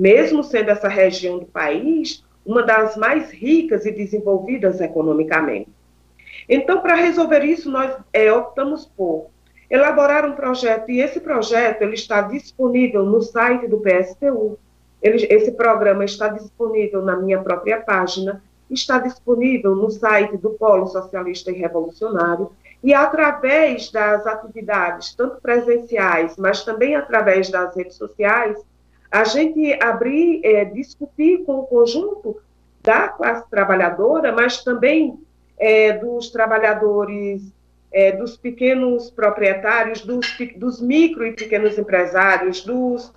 Mesmo 0.00 0.42
sendo 0.44 0.70
essa 0.70 0.88
região 0.88 1.38
do 1.38 1.46
país 1.46 2.22
uma 2.44 2.62
das 2.62 2.96
mais 2.96 3.30
ricas 3.30 3.86
e 3.86 3.90
desenvolvidas 3.90 4.80
economicamente. 4.80 5.70
Então, 6.46 6.80
para 6.80 6.94
resolver 6.94 7.42
isso, 7.42 7.70
nós 7.70 7.96
é, 8.12 8.30
optamos 8.30 8.84
por 8.84 9.28
elaborar 9.70 10.28
um 10.28 10.34
projeto, 10.34 10.90
e 10.90 11.00
esse 11.00 11.18
projeto 11.18 11.80
ele 11.80 11.94
está 11.94 12.20
disponível 12.20 13.02
no 13.06 13.22
site 13.22 13.66
do 13.66 13.80
PSTU. 13.80 14.58
Ele, 15.00 15.26
esse 15.30 15.52
programa 15.52 16.04
está 16.04 16.28
disponível 16.28 17.00
na 17.00 17.16
minha 17.16 17.40
própria 17.40 17.80
página, 17.80 18.42
está 18.70 18.98
disponível 18.98 19.74
no 19.74 19.90
site 19.90 20.36
do 20.36 20.50
Polo 20.50 20.86
Socialista 20.86 21.50
e 21.50 21.54
Revolucionário, 21.54 22.50
e 22.82 22.92
através 22.92 23.90
das 23.90 24.26
atividades, 24.26 25.14
tanto 25.14 25.40
presenciais, 25.40 26.36
mas 26.36 26.64
também 26.64 26.94
através 26.94 27.50
das 27.50 27.74
redes 27.74 27.96
sociais, 27.96 28.58
a 29.10 29.24
gente 29.24 29.72
abrir, 29.82 30.44
é, 30.44 30.64
discutir 30.64 31.44
com 31.44 31.60
o 31.60 31.66
conjunto 31.66 32.36
da 32.82 33.08
classe 33.08 33.48
trabalhadora, 33.48 34.32
mas 34.32 34.62
também 34.62 35.18
é, 35.56 35.92
dos 35.94 36.30
trabalhadores, 36.30 37.42
é, 37.90 38.12
dos 38.12 38.36
pequenos 38.36 39.10
proprietários, 39.10 40.02
dos, 40.02 40.26
dos 40.56 40.80
micro 40.82 41.24
e 41.24 41.32
pequenos 41.32 41.78
empresários, 41.78 42.62
dos, 42.62 43.14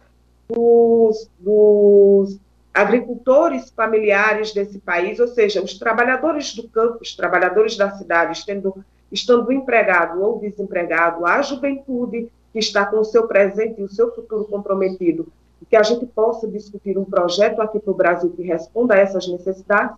dos, 0.48 1.30
dos 1.40 2.40
agricultores 2.78 3.72
familiares 3.72 4.54
desse 4.54 4.78
país, 4.78 5.20
ou 5.20 5.28
seja, 5.28 5.64
os 5.64 5.80
trabalhadores 5.80 6.54
do 6.54 6.70
campo, 6.70 7.00
os 7.02 7.16
trabalhadores 7.16 7.76
da 7.76 7.90
cidade, 7.90 8.38
estando, 8.38 8.86
estando 9.12 9.52
empregado 9.52 10.22
ou 10.22 10.40
desempregado, 10.40 11.26
a 11.26 11.42
juventude 11.42 12.32
que 12.54 12.60
está 12.60 12.86
com 12.86 13.00
o 13.00 13.04
seu 13.04 13.28
presente 13.28 13.82
e 13.82 13.84
o 13.84 13.90
seu 13.90 14.14
futuro 14.14 14.46
comprometido, 14.46 15.28
que 15.68 15.76
a 15.76 15.82
gente 15.82 16.06
possa 16.06 16.48
discutir 16.48 17.00
um 17.00 17.04
projeto 17.04 17.64
aqui 17.64 17.80
para 17.80 17.92
o 17.92 17.96
Brasil 17.96 18.30
que 18.30 18.44
responda 18.44 18.94
a 18.94 19.00
essas 19.00 19.28
necessidades. 19.28 19.98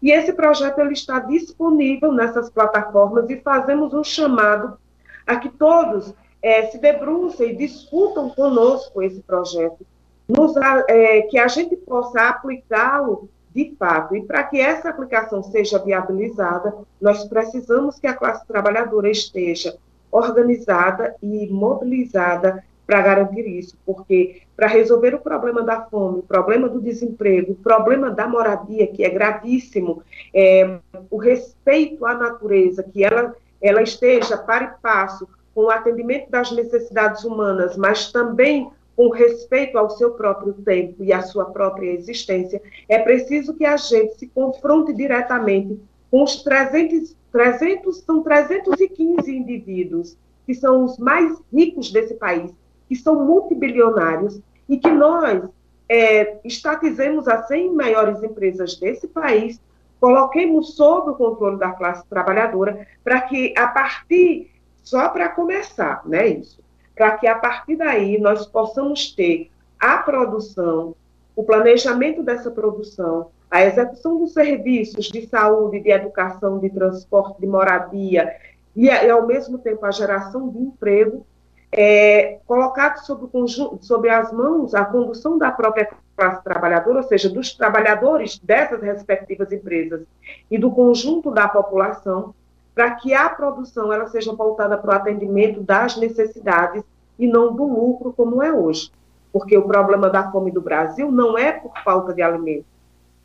E 0.00 0.12
esse 0.12 0.32
projeto 0.32 0.78
ele 0.80 0.92
está 0.92 1.18
disponível 1.18 2.12
nessas 2.12 2.48
plataformas 2.48 3.28
e 3.28 3.40
fazemos 3.40 3.92
um 3.92 4.04
chamado 4.04 4.78
a 5.26 5.34
que 5.34 5.48
todos 5.48 6.14
é, 6.40 6.66
se 6.66 6.78
debrucem 6.78 7.50
e 7.50 7.56
discutam 7.56 8.30
conosco 8.30 9.02
esse 9.02 9.20
projeto, 9.20 9.84
nos, 10.30 10.54
é, 10.88 11.22
que 11.22 11.38
a 11.38 11.48
gente 11.48 11.76
possa 11.76 12.28
aplicá-lo 12.28 13.28
de 13.54 13.74
fato. 13.78 14.14
E 14.14 14.22
para 14.22 14.44
que 14.44 14.60
essa 14.60 14.88
aplicação 14.88 15.42
seja 15.42 15.78
viabilizada, 15.78 16.74
nós 17.00 17.24
precisamos 17.24 17.98
que 17.98 18.06
a 18.06 18.14
classe 18.14 18.46
trabalhadora 18.46 19.10
esteja 19.10 19.76
organizada 20.10 21.14
e 21.22 21.48
mobilizada 21.48 22.62
para 22.86 23.02
garantir 23.02 23.46
isso, 23.46 23.78
porque 23.86 24.42
para 24.56 24.66
resolver 24.66 25.14
o 25.14 25.20
problema 25.20 25.62
da 25.62 25.82
fome, 25.82 26.18
o 26.18 26.22
problema 26.22 26.68
do 26.68 26.80
desemprego, 26.80 27.52
o 27.52 27.56
problema 27.56 28.10
da 28.10 28.26
moradia, 28.26 28.88
que 28.88 29.04
é 29.04 29.08
gravíssimo, 29.08 30.02
é, 30.34 30.78
o 31.08 31.16
respeito 31.16 32.04
à 32.04 32.14
natureza, 32.14 32.82
que 32.82 33.04
ela, 33.04 33.32
ela 33.62 33.80
esteja 33.80 34.36
para 34.36 34.64
e 34.64 34.82
passo 34.82 35.28
com 35.54 35.66
o 35.66 35.70
atendimento 35.70 36.28
das 36.30 36.50
necessidades 36.50 37.22
humanas, 37.22 37.76
mas 37.76 38.10
também 38.10 38.68
com 39.00 39.08
respeito 39.08 39.78
ao 39.78 39.88
seu 39.88 40.10
próprio 40.10 40.52
tempo 40.52 41.02
e 41.02 41.10
à 41.10 41.22
sua 41.22 41.46
própria 41.46 41.90
existência, 41.90 42.60
é 42.86 42.98
preciso 42.98 43.54
que 43.54 43.64
a 43.64 43.74
gente 43.74 44.18
se 44.18 44.26
confronte 44.26 44.92
diretamente 44.92 45.80
com 46.10 46.22
os 46.22 46.42
300, 46.42 47.16
300 47.32 47.96
são 48.00 48.22
315 48.22 49.34
indivíduos 49.34 50.18
que 50.44 50.52
são 50.52 50.84
os 50.84 50.98
mais 50.98 51.34
ricos 51.50 51.90
desse 51.90 52.12
país, 52.12 52.52
que 52.90 52.94
são 52.94 53.24
multibilionários 53.24 54.38
e 54.68 54.76
que 54.76 54.90
nós 54.90 55.48
é, 55.88 56.36
estatizemos 56.44 57.26
as 57.26 57.48
100 57.48 57.72
maiores 57.72 58.22
empresas 58.22 58.76
desse 58.76 59.08
país, 59.08 59.58
coloquemos 59.98 60.76
sob 60.76 61.12
o 61.12 61.14
controle 61.14 61.58
da 61.58 61.70
classe 61.70 62.06
trabalhadora, 62.06 62.86
para 63.02 63.22
que 63.22 63.54
a 63.56 63.66
partir, 63.66 64.50
só 64.84 65.08
para 65.08 65.30
começar, 65.30 66.06
né, 66.06 66.28
isso, 66.28 66.60
para 67.00 67.16
que 67.16 67.26
a 67.26 67.34
partir 67.34 67.76
daí 67.76 68.18
nós 68.20 68.44
possamos 68.44 69.10
ter 69.14 69.50
a 69.80 69.96
produção, 69.96 70.94
o 71.34 71.42
planejamento 71.42 72.22
dessa 72.22 72.50
produção, 72.50 73.30
a 73.50 73.64
execução 73.64 74.18
dos 74.18 74.34
serviços 74.34 75.06
de 75.06 75.26
saúde, 75.26 75.80
de 75.80 75.90
educação, 75.90 76.58
de 76.58 76.68
transporte, 76.68 77.40
de 77.40 77.46
moradia, 77.46 78.36
e, 78.76 78.84
e 78.84 79.10
ao 79.10 79.26
mesmo 79.26 79.56
tempo 79.56 79.86
a 79.86 79.90
geração 79.90 80.50
de 80.50 80.58
emprego, 80.58 81.24
é, 81.72 82.38
colocado 82.46 82.98
sobre, 82.98 83.28
conjunto, 83.28 83.82
sobre 83.82 84.10
as 84.10 84.30
mãos 84.30 84.74
a 84.74 84.84
condução 84.84 85.38
da 85.38 85.50
própria 85.50 85.88
classe 86.14 86.44
trabalhadora, 86.44 86.98
ou 86.98 87.04
seja, 87.04 87.30
dos 87.30 87.54
trabalhadores 87.54 88.38
dessas 88.38 88.82
respectivas 88.82 89.50
empresas 89.50 90.02
e 90.50 90.58
do 90.58 90.70
conjunto 90.70 91.30
da 91.30 91.48
população, 91.48 92.34
para 92.74 92.90
que 92.90 93.14
a 93.14 93.26
produção 93.30 93.90
ela 93.90 94.06
seja 94.08 94.34
voltada 94.34 94.76
para 94.76 94.90
o 94.90 94.94
atendimento 94.94 95.62
das 95.62 95.96
necessidades 95.96 96.84
e 97.20 97.26
não 97.26 97.54
do 97.54 97.64
lucro 97.64 98.12
como 98.16 98.42
é 98.42 98.52
hoje. 98.52 98.90
Porque 99.32 99.56
o 99.56 99.68
problema 99.68 100.08
da 100.08 100.32
fome 100.32 100.50
do 100.50 100.60
Brasil 100.60 101.12
não 101.12 101.38
é 101.38 101.52
por 101.52 101.72
falta 101.84 102.12
de 102.12 102.22
alimento. 102.22 102.64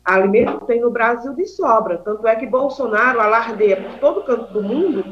Alimento 0.04 0.64
tem 0.66 0.80
no 0.80 0.90
Brasil 0.90 1.34
de 1.34 1.46
sobra. 1.46 1.98
Tanto 1.98 2.28
é 2.28 2.36
que 2.36 2.46
Bolsonaro 2.46 3.20
alardeia 3.20 3.82
por 3.82 3.98
todo 3.98 4.24
canto 4.24 4.52
do 4.52 4.62
mundo, 4.62 5.04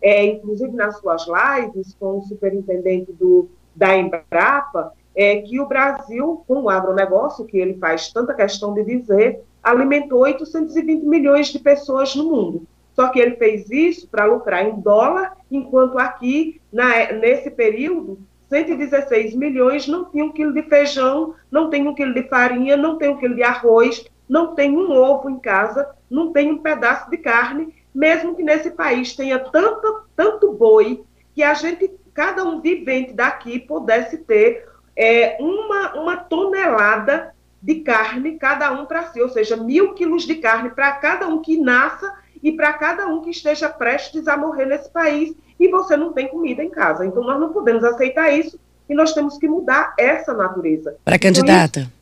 é, 0.00 0.24
inclusive 0.24 0.72
nas 0.72 0.98
suas 0.98 1.26
lives 1.26 1.94
com 2.00 2.18
o 2.18 2.22
superintendente 2.22 3.12
do, 3.12 3.50
da 3.74 3.94
Embrapa, 3.94 4.92
é, 5.14 5.42
que 5.42 5.60
o 5.60 5.66
Brasil, 5.66 6.44
com 6.46 6.62
o 6.62 6.70
agronegócio, 6.70 7.44
que 7.44 7.58
ele 7.58 7.74
faz 7.74 8.10
tanta 8.12 8.32
questão 8.32 8.72
de 8.72 8.84
dizer, 8.84 9.42
alimentou 9.62 10.20
820 10.20 11.04
milhões 11.04 11.48
de 11.48 11.58
pessoas 11.58 12.14
no 12.14 12.24
mundo. 12.24 12.62
Só 12.94 13.08
que 13.08 13.20
ele 13.20 13.36
fez 13.36 13.70
isso 13.70 14.08
para 14.08 14.24
lucrar 14.24 14.66
em 14.66 14.80
dólar, 14.80 15.36
enquanto 15.50 15.98
aqui, 15.98 16.60
na, 16.72 17.12
nesse 17.12 17.50
período, 17.50 18.18
116 18.48 19.34
milhões 19.34 19.86
não 19.86 20.06
tem 20.06 20.22
um 20.22 20.32
quilo 20.32 20.52
de 20.52 20.62
feijão, 20.62 21.34
não 21.50 21.68
tem 21.68 21.86
um 21.86 21.94
quilo 21.94 22.14
de 22.14 22.22
farinha, 22.24 22.76
não 22.76 22.96
tem 22.96 23.10
um 23.10 23.18
quilo 23.18 23.34
de 23.34 23.42
arroz, 23.42 24.04
não 24.28 24.54
tem 24.54 24.76
um 24.76 24.90
ovo 24.90 25.28
em 25.28 25.38
casa, 25.38 25.88
não 26.10 26.32
tem 26.32 26.50
um 26.50 26.58
pedaço 26.58 27.10
de 27.10 27.18
carne, 27.18 27.74
mesmo 27.94 28.34
que 28.34 28.42
nesse 28.42 28.70
país 28.70 29.14
tenha 29.14 29.38
tanto, 29.38 30.02
tanto 30.14 30.52
boi 30.52 31.04
que 31.34 31.42
a 31.42 31.54
gente, 31.54 31.90
cada 32.14 32.44
um 32.44 32.60
vivente 32.60 33.12
daqui, 33.12 33.58
pudesse 33.58 34.18
ter 34.18 34.66
é, 34.96 35.36
uma, 35.40 35.94
uma 35.94 36.16
tonelada 36.16 37.34
de 37.62 37.76
carne, 37.76 38.38
cada 38.38 38.70
um 38.72 38.86
para 38.86 39.04
si, 39.04 39.20
ou 39.20 39.28
seja, 39.28 39.56
mil 39.56 39.94
quilos 39.94 40.24
de 40.24 40.36
carne 40.36 40.70
para 40.70 40.92
cada 40.92 41.26
um 41.26 41.40
que 41.40 41.56
nasça 41.56 42.12
e 42.42 42.52
para 42.52 42.72
cada 42.74 43.06
um 43.06 43.22
que 43.22 43.30
esteja 43.30 43.68
prestes 43.68 44.28
a 44.28 44.36
morrer 44.36 44.66
nesse 44.66 44.88
país 44.90 45.34
e 45.58 45.68
você 45.68 45.96
não 45.96 46.12
tem 46.12 46.28
comida 46.28 46.62
em 46.62 46.70
casa. 46.70 47.04
Então, 47.04 47.22
nós 47.22 47.38
não 47.40 47.52
podemos 47.52 47.82
aceitar 47.84 48.30
isso 48.30 48.58
e 48.88 48.94
nós 48.94 49.12
temos 49.12 49.36
que 49.38 49.48
mudar 49.48 49.94
essa 49.98 50.32
natureza. 50.32 50.96
Para 51.04 51.18
candidata. 51.18 51.80
Então, 51.80 51.98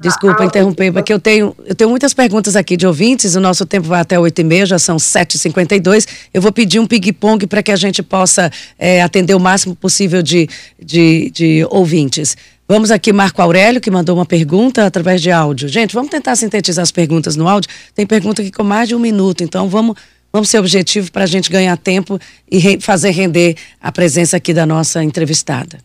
Desculpa 0.00 0.46
interromper, 0.46 0.90
porque 0.90 1.12
eu 1.12 1.20
tenho, 1.20 1.54
eu 1.66 1.74
tenho 1.74 1.90
muitas 1.90 2.14
perguntas 2.14 2.56
aqui 2.56 2.74
de 2.74 2.86
ouvintes, 2.86 3.34
o 3.34 3.40
nosso 3.40 3.66
tempo 3.66 3.86
vai 3.86 4.00
até 4.00 4.16
8h30, 4.16 4.64
já 4.64 4.78
são 4.78 4.96
7h52. 4.96 6.08
Eu 6.32 6.40
vou 6.40 6.50
pedir 6.50 6.80
um 6.80 6.86
ping-pong 6.86 7.46
para 7.46 7.62
que 7.62 7.70
a 7.70 7.76
gente 7.76 8.02
possa 8.02 8.50
é, 8.78 9.02
atender 9.02 9.34
o 9.34 9.38
máximo 9.38 9.76
possível 9.76 10.22
de, 10.22 10.48
de, 10.82 11.30
de 11.30 11.66
ouvintes. 11.68 12.34
Vamos 12.70 12.92
aqui, 12.92 13.12
Marco 13.12 13.42
Aurélio, 13.42 13.80
que 13.80 13.90
mandou 13.90 14.16
uma 14.16 14.24
pergunta 14.24 14.86
através 14.86 15.20
de 15.20 15.28
áudio. 15.28 15.68
Gente, 15.68 15.92
vamos 15.92 16.08
tentar 16.08 16.36
sintetizar 16.36 16.84
as 16.84 16.92
perguntas 16.92 17.34
no 17.34 17.48
áudio. 17.48 17.68
Tem 17.96 18.06
pergunta 18.06 18.42
aqui 18.42 18.52
com 18.52 18.62
mais 18.62 18.88
de 18.88 18.94
um 18.94 18.98
minuto, 19.00 19.42
então 19.42 19.68
vamos, 19.68 19.96
vamos 20.32 20.48
ser 20.48 20.60
objetivo 20.60 21.10
para 21.10 21.24
a 21.24 21.26
gente 21.26 21.50
ganhar 21.50 21.76
tempo 21.76 22.16
e 22.48 22.58
re 22.58 22.80
fazer 22.80 23.10
render 23.10 23.56
a 23.80 23.90
presença 23.90 24.36
aqui 24.36 24.54
da 24.54 24.64
nossa 24.64 25.02
entrevistada. 25.02 25.80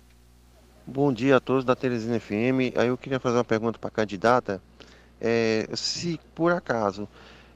Bom 0.86 1.12
dia 1.12 1.38
a 1.38 1.40
todos 1.40 1.66
da 1.66 1.76
Teresina 1.76 2.20
FM. 2.20 2.78
Aí 2.78 2.90
eu 2.90 2.98
queria 3.00 3.20
fazer 3.20 3.38
uma 3.38 3.44
pergunta 3.44 3.80
para 3.80 3.88
a 3.88 3.92
candidata. 3.92 4.62
É, 5.20 5.68
se 5.74 6.20
por 6.36 6.52
acaso 6.52 7.08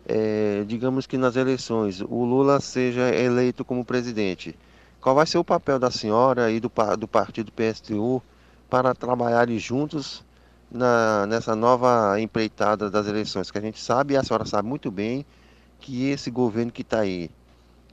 é, 0.08 0.64
digamos 0.66 1.06
que 1.06 1.20
nas 1.20 1.36
eleições 1.36 2.02
o 2.02 2.26
Lula 2.26 2.60
seja 2.60 3.14
eleito 3.14 3.64
como 3.64 3.86
presidente, 3.86 4.56
qual 5.00 5.14
vai 5.14 5.28
ser 5.28 5.38
o 5.38 5.44
papel 5.44 5.78
da 5.78 5.92
senhora 5.92 6.50
e 6.50 6.60
do, 6.60 6.72
do 6.98 7.08
partido 7.08 7.52
PSTU 7.52 8.24
para 8.70 8.94
trabalharem 8.94 9.58
juntos 9.58 10.24
na, 10.72 11.26
nessa 11.26 11.56
nova 11.56 12.20
empreitada 12.20 12.90
das 12.90 13.08
eleições? 13.08 13.50
Que 13.50 13.58
a 13.58 13.62
gente 13.62 13.80
sabe, 13.80 14.14
e 14.14 14.18
a 14.18 14.24
senhora 14.24 14.46
sabe 14.46 14.68
muito 14.68 14.92
bem, 14.92 15.26
que 15.80 16.10
esse 16.10 16.30
governo 16.30 16.72
que 16.72 16.82
está 16.82 17.00
aí, 17.00 17.32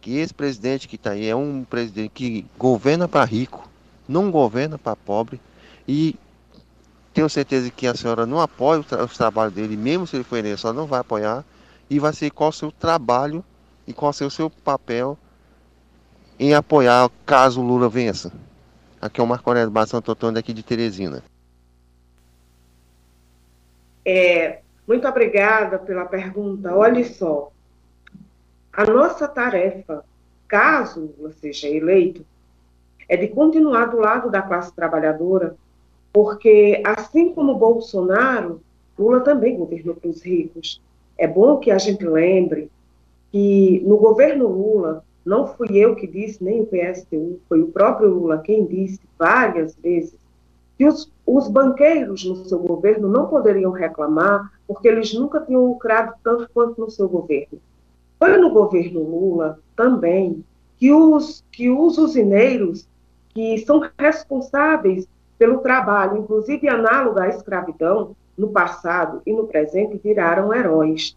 que 0.00 0.18
esse 0.18 0.34
presidente 0.34 0.86
que 0.88 0.96
está 0.96 1.10
aí 1.10 1.26
é 1.26 1.34
um 1.34 1.64
presidente 1.64 2.10
que 2.10 2.46
governa 2.58 3.08
para 3.08 3.24
rico, 3.24 3.68
não 4.08 4.30
governa 4.30 4.78
para 4.78 4.96
pobre, 4.96 5.40
e 5.86 6.16
tenho 7.14 7.30
certeza 7.30 7.70
que 7.70 7.86
a 7.86 7.94
senhora 7.94 8.26
não 8.26 8.40
apoia 8.40 8.80
o, 8.80 8.84
tra 8.84 9.04
o 9.04 9.08
trabalho 9.08 9.50
dele, 9.50 9.76
mesmo 9.76 10.06
se 10.06 10.16
ele 10.16 10.24
for 10.24 10.36
eleito, 10.36 10.56
a 10.56 10.58
senhora 10.58 10.78
não 10.78 10.86
vai 10.86 11.00
apoiar, 11.00 11.44
e 11.88 11.98
vai 11.98 12.12
ser 12.12 12.30
qual 12.30 12.50
o 12.50 12.52
seu 12.52 12.70
trabalho 12.70 13.44
e 13.86 13.92
qual 13.92 14.10
o 14.10 14.30
seu 14.30 14.50
papel 14.50 15.16
em 16.38 16.52
apoiar 16.52 17.10
caso 17.24 17.62
Lula 17.62 17.88
vença. 17.88 18.32
Aqui 19.06 19.20
é 19.20 19.24
o 19.24 19.26
Marco 19.26 19.48
Aurélio 19.48 19.70
Barra 19.70 19.86
Santo 19.86 20.10
Antônio, 20.10 20.34
daqui 20.34 20.52
de 20.52 20.64
Teresina. 20.64 21.22
É, 24.04 24.60
muito 24.86 25.06
obrigada 25.06 25.78
pela 25.78 26.04
pergunta. 26.04 26.74
Olha 26.74 27.04
só, 27.04 27.52
a 28.72 28.84
nossa 28.84 29.28
tarefa, 29.28 30.04
caso 30.48 31.14
Lula 31.16 31.32
seja 31.32 31.68
eleito, 31.68 32.26
é 33.08 33.16
de 33.16 33.28
continuar 33.28 33.86
do 33.86 33.98
lado 33.98 34.28
da 34.28 34.42
classe 34.42 34.74
trabalhadora, 34.74 35.56
porque 36.12 36.82
assim 36.84 37.32
como 37.32 37.54
Bolsonaro, 37.54 38.60
Lula 38.98 39.20
também 39.20 39.56
governou 39.56 39.94
para 39.94 40.10
os 40.10 40.22
ricos. 40.22 40.80
É 41.16 41.28
bom 41.28 41.58
que 41.58 41.70
a 41.70 41.78
gente 41.78 42.04
lembre 42.04 42.70
que 43.30 43.82
no 43.86 43.96
governo 43.98 44.48
Lula, 44.48 45.04
não 45.26 45.48
fui 45.48 45.76
eu 45.76 45.96
que 45.96 46.06
disse, 46.06 46.42
nem 46.42 46.62
o 46.62 46.66
PSTU, 46.66 47.40
foi 47.48 47.60
o 47.60 47.72
próprio 47.72 48.08
Lula 48.08 48.38
quem 48.38 48.64
disse 48.64 49.00
várias 49.18 49.74
vezes 49.74 50.14
que 50.78 50.86
os, 50.86 51.10
os 51.26 51.48
banqueiros 51.48 52.24
no 52.24 52.36
seu 52.44 52.58
governo 52.60 53.08
não 53.08 53.26
poderiam 53.26 53.72
reclamar 53.72 54.52
porque 54.68 54.86
eles 54.86 55.12
nunca 55.12 55.40
tinham 55.40 55.66
lucrado 55.66 56.14
tanto 56.22 56.48
quanto 56.52 56.80
no 56.80 56.90
seu 56.90 57.08
governo. 57.08 57.58
Foi 58.18 58.36
no 58.36 58.50
governo 58.50 59.02
Lula 59.02 59.58
também 59.74 60.44
que 60.78 60.92
os, 60.92 61.42
que 61.50 61.70
os 61.70 61.98
usineiros, 61.98 62.86
que 63.30 63.58
são 63.58 63.82
responsáveis 63.98 65.08
pelo 65.38 65.58
trabalho, 65.58 66.18
inclusive 66.18 66.68
análogo 66.68 67.18
à 67.18 67.28
escravidão, 67.28 68.14
no 68.36 68.48
passado 68.48 69.22
e 69.26 69.32
no 69.32 69.46
presente 69.46 69.98
viraram 70.02 70.52
heróis. 70.52 71.16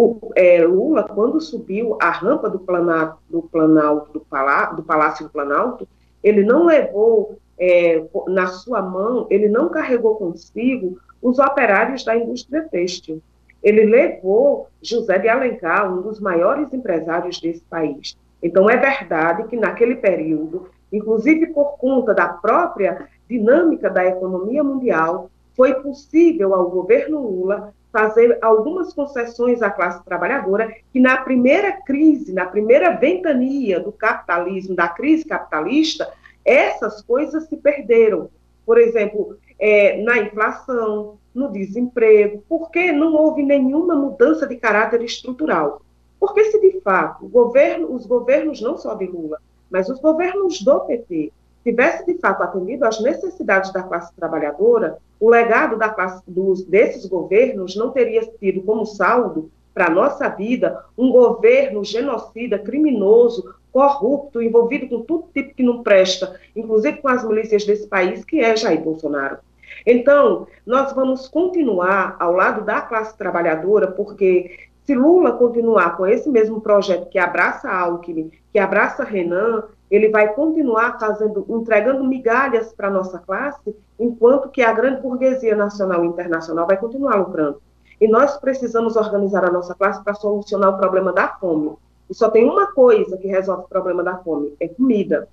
O, 0.00 0.30
é, 0.36 0.64
Lula, 0.64 1.02
quando 1.02 1.40
subiu 1.40 1.98
a 2.00 2.08
rampa 2.08 2.48
do, 2.48 2.58
do, 2.58 3.42
Planalto, 3.42 4.12
do, 4.12 4.20
Palá, 4.20 4.66
do 4.66 4.80
Palácio 4.80 5.26
do 5.26 5.32
Planalto, 5.32 5.88
ele 6.22 6.44
não 6.44 6.66
levou 6.66 7.36
é, 7.58 8.00
na 8.28 8.46
sua 8.46 8.80
mão, 8.80 9.26
ele 9.28 9.48
não 9.48 9.68
carregou 9.68 10.14
consigo 10.14 11.00
os 11.20 11.40
operários 11.40 12.04
da 12.04 12.16
indústria 12.16 12.62
têxtil. 12.70 13.20
Ele 13.60 13.86
levou 13.86 14.68
José 14.80 15.18
de 15.18 15.28
Alencar, 15.28 15.92
um 15.92 16.00
dos 16.00 16.20
maiores 16.20 16.72
empresários 16.72 17.40
desse 17.40 17.62
país. 17.62 18.16
Então, 18.40 18.70
é 18.70 18.76
verdade 18.76 19.48
que 19.48 19.56
naquele 19.56 19.96
período, 19.96 20.68
inclusive 20.92 21.48
por 21.48 21.76
conta 21.76 22.14
da 22.14 22.28
própria 22.28 23.08
dinâmica 23.28 23.90
da 23.90 24.06
economia 24.06 24.62
mundial, 24.62 25.28
foi 25.58 25.74
possível 25.74 26.54
ao 26.54 26.70
governo 26.70 27.20
Lula 27.20 27.74
fazer 27.92 28.38
algumas 28.40 28.94
concessões 28.94 29.60
à 29.60 29.68
classe 29.68 30.04
trabalhadora 30.04 30.72
que 30.92 31.00
na 31.00 31.16
primeira 31.16 31.72
crise, 31.72 32.32
na 32.32 32.46
primeira 32.46 32.92
ventania 32.92 33.80
do 33.80 33.90
capitalismo, 33.90 34.76
da 34.76 34.86
crise 34.86 35.24
capitalista, 35.24 36.08
essas 36.44 37.02
coisas 37.02 37.48
se 37.48 37.56
perderam. 37.56 38.30
Por 38.64 38.78
exemplo, 38.78 39.36
é, 39.58 40.00
na 40.00 40.18
inflação, 40.18 41.18
no 41.34 41.50
desemprego, 41.50 42.44
porque 42.48 42.92
não 42.92 43.14
houve 43.14 43.42
nenhuma 43.42 43.96
mudança 43.96 44.46
de 44.46 44.54
caráter 44.54 45.02
estrutural. 45.02 45.82
Porque 46.20 46.44
se 46.44 46.60
de 46.60 46.80
fato 46.82 47.26
governo, 47.26 47.92
os 47.92 48.06
governos 48.06 48.60
não 48.60 48.78
só 48.78 48.94
de 48.94 49.06
Lula, 49.06 49.38
mas 49.68 49.88
os 49.88 50.00
governos 50.00 50.62
do 50.62 50.80
PT 50.80 51.32
tivesse 51.68 52.06
de 52.06 52.18
fato 52.18 52.42
atendido 52.42 52.84
às 52.84 53.00
necessidades 53.00 53.72
da 53.72 53.82
classe 53.82 54.14
trabalhadora, 54.14 54.98
o 55.20 55.28
legado 55.28 55.76
da 55.76 55.88
classe, 55.88 56.22
dos, 56.26 56.64
desses 56.64 57.04
governos 57.06 57.76
não 57.76 57.90
teria 57.90 58.22
tido 58.38 58.62
como 58.62 58.86
saldo 58.86 59.50
para 59.74 59.86
a 59.86 59.90
nossa 59.90 60.28
vida 60.28 60.82
um 60.96 61.10
governo 61.10 61.84
genocida, 61.84 62.58
criminoso, 62.58 63.54
corrupto, 63.70 64.42
envolvido 64.42 64.88
com 64.88 65.02
todo 65.02 65.28
tipo 65.34 65.54
que 65.54 65.62
não 65.62 65.82
presta, 65.82 66.40
inclusive 66.56 66.98
com 66.98 67.08
as 67.08 67.22
milícias 67.24 67.64
desse 67.64 67.86
país, 67.86 68.24
que 68.24 68.40
é 68.40 68.56
Jair 68.56 68.80
Bolsonaro. 68.80 69.38
Então, 69.86 70.46
nós 70.66 70.92
vamos 70.92 71.28
continuar 71.28 72.16
ao 72.18 72.32
lado 72.32 72.64
da 72.64 72.80
classe 72.80 73.16
trabalhadora, 73.16 73.88
porque 73.88 74.68
se 74.84 74.94
Lula 74.94 75.32
continuar 75.32 75.96
com 75.96 76.06
esse 76.06 76.28
mesmo 76.30 76.60
projeto 76.60 77.10
que 77.10 77.18
abraça 77.18 77.70
Alckmin, 77.70 78.32
que 78.50 78.58
abraça 78.58 79.04
Renan, 79.04 79.64
ele 79.90 80.10
vai 80.10 80.34
continuar 80.34 80.98
fazendo, 80.98 81.46
entregando 81.48 82.04
migalhas 82.04 82.72
para 82.72 82.88
a 82.88 82.90
nossa 82.90 83.18
classe, 83.18 83.74
enquanto 83.98 84.50
que 84.50 84.62
a 84.62 84.72
grande 84.72 85.00
burguesia 85.00 85.56
nacional 85.56 86.04
e 86.04 86.08
internacional 86.08 86.66
vai 86.66 86.76
continuar 86.76 87.16
lucrando. 87.16 87.60
E 88.00 88.06
nós 88.06 88.36
precisamos 88.36 88.96
organizar 88.96 89.44
a 89.44 89.50
nossa 89.50 89.74
classe 89.74 90.02
para 90.04 90.14
solucionar 90.14 90.74
o 90.74 90.78
problema 90.78 91.12
da 91.12 91.28
fome. 91.28 91.76
E 92.08 92.14
só 92.14 92.30
tem 92.30 92.48
uma 92.48 92.68
coisa 92.72 93.16
que 93.16 93.26
resolve 93.28 93.64
o 93.64 93.68
problema 93.68 94.02
da 94.04 94.18
fome: 94.18 94.54
é 94.60 94.68
comida. 94.68 95.28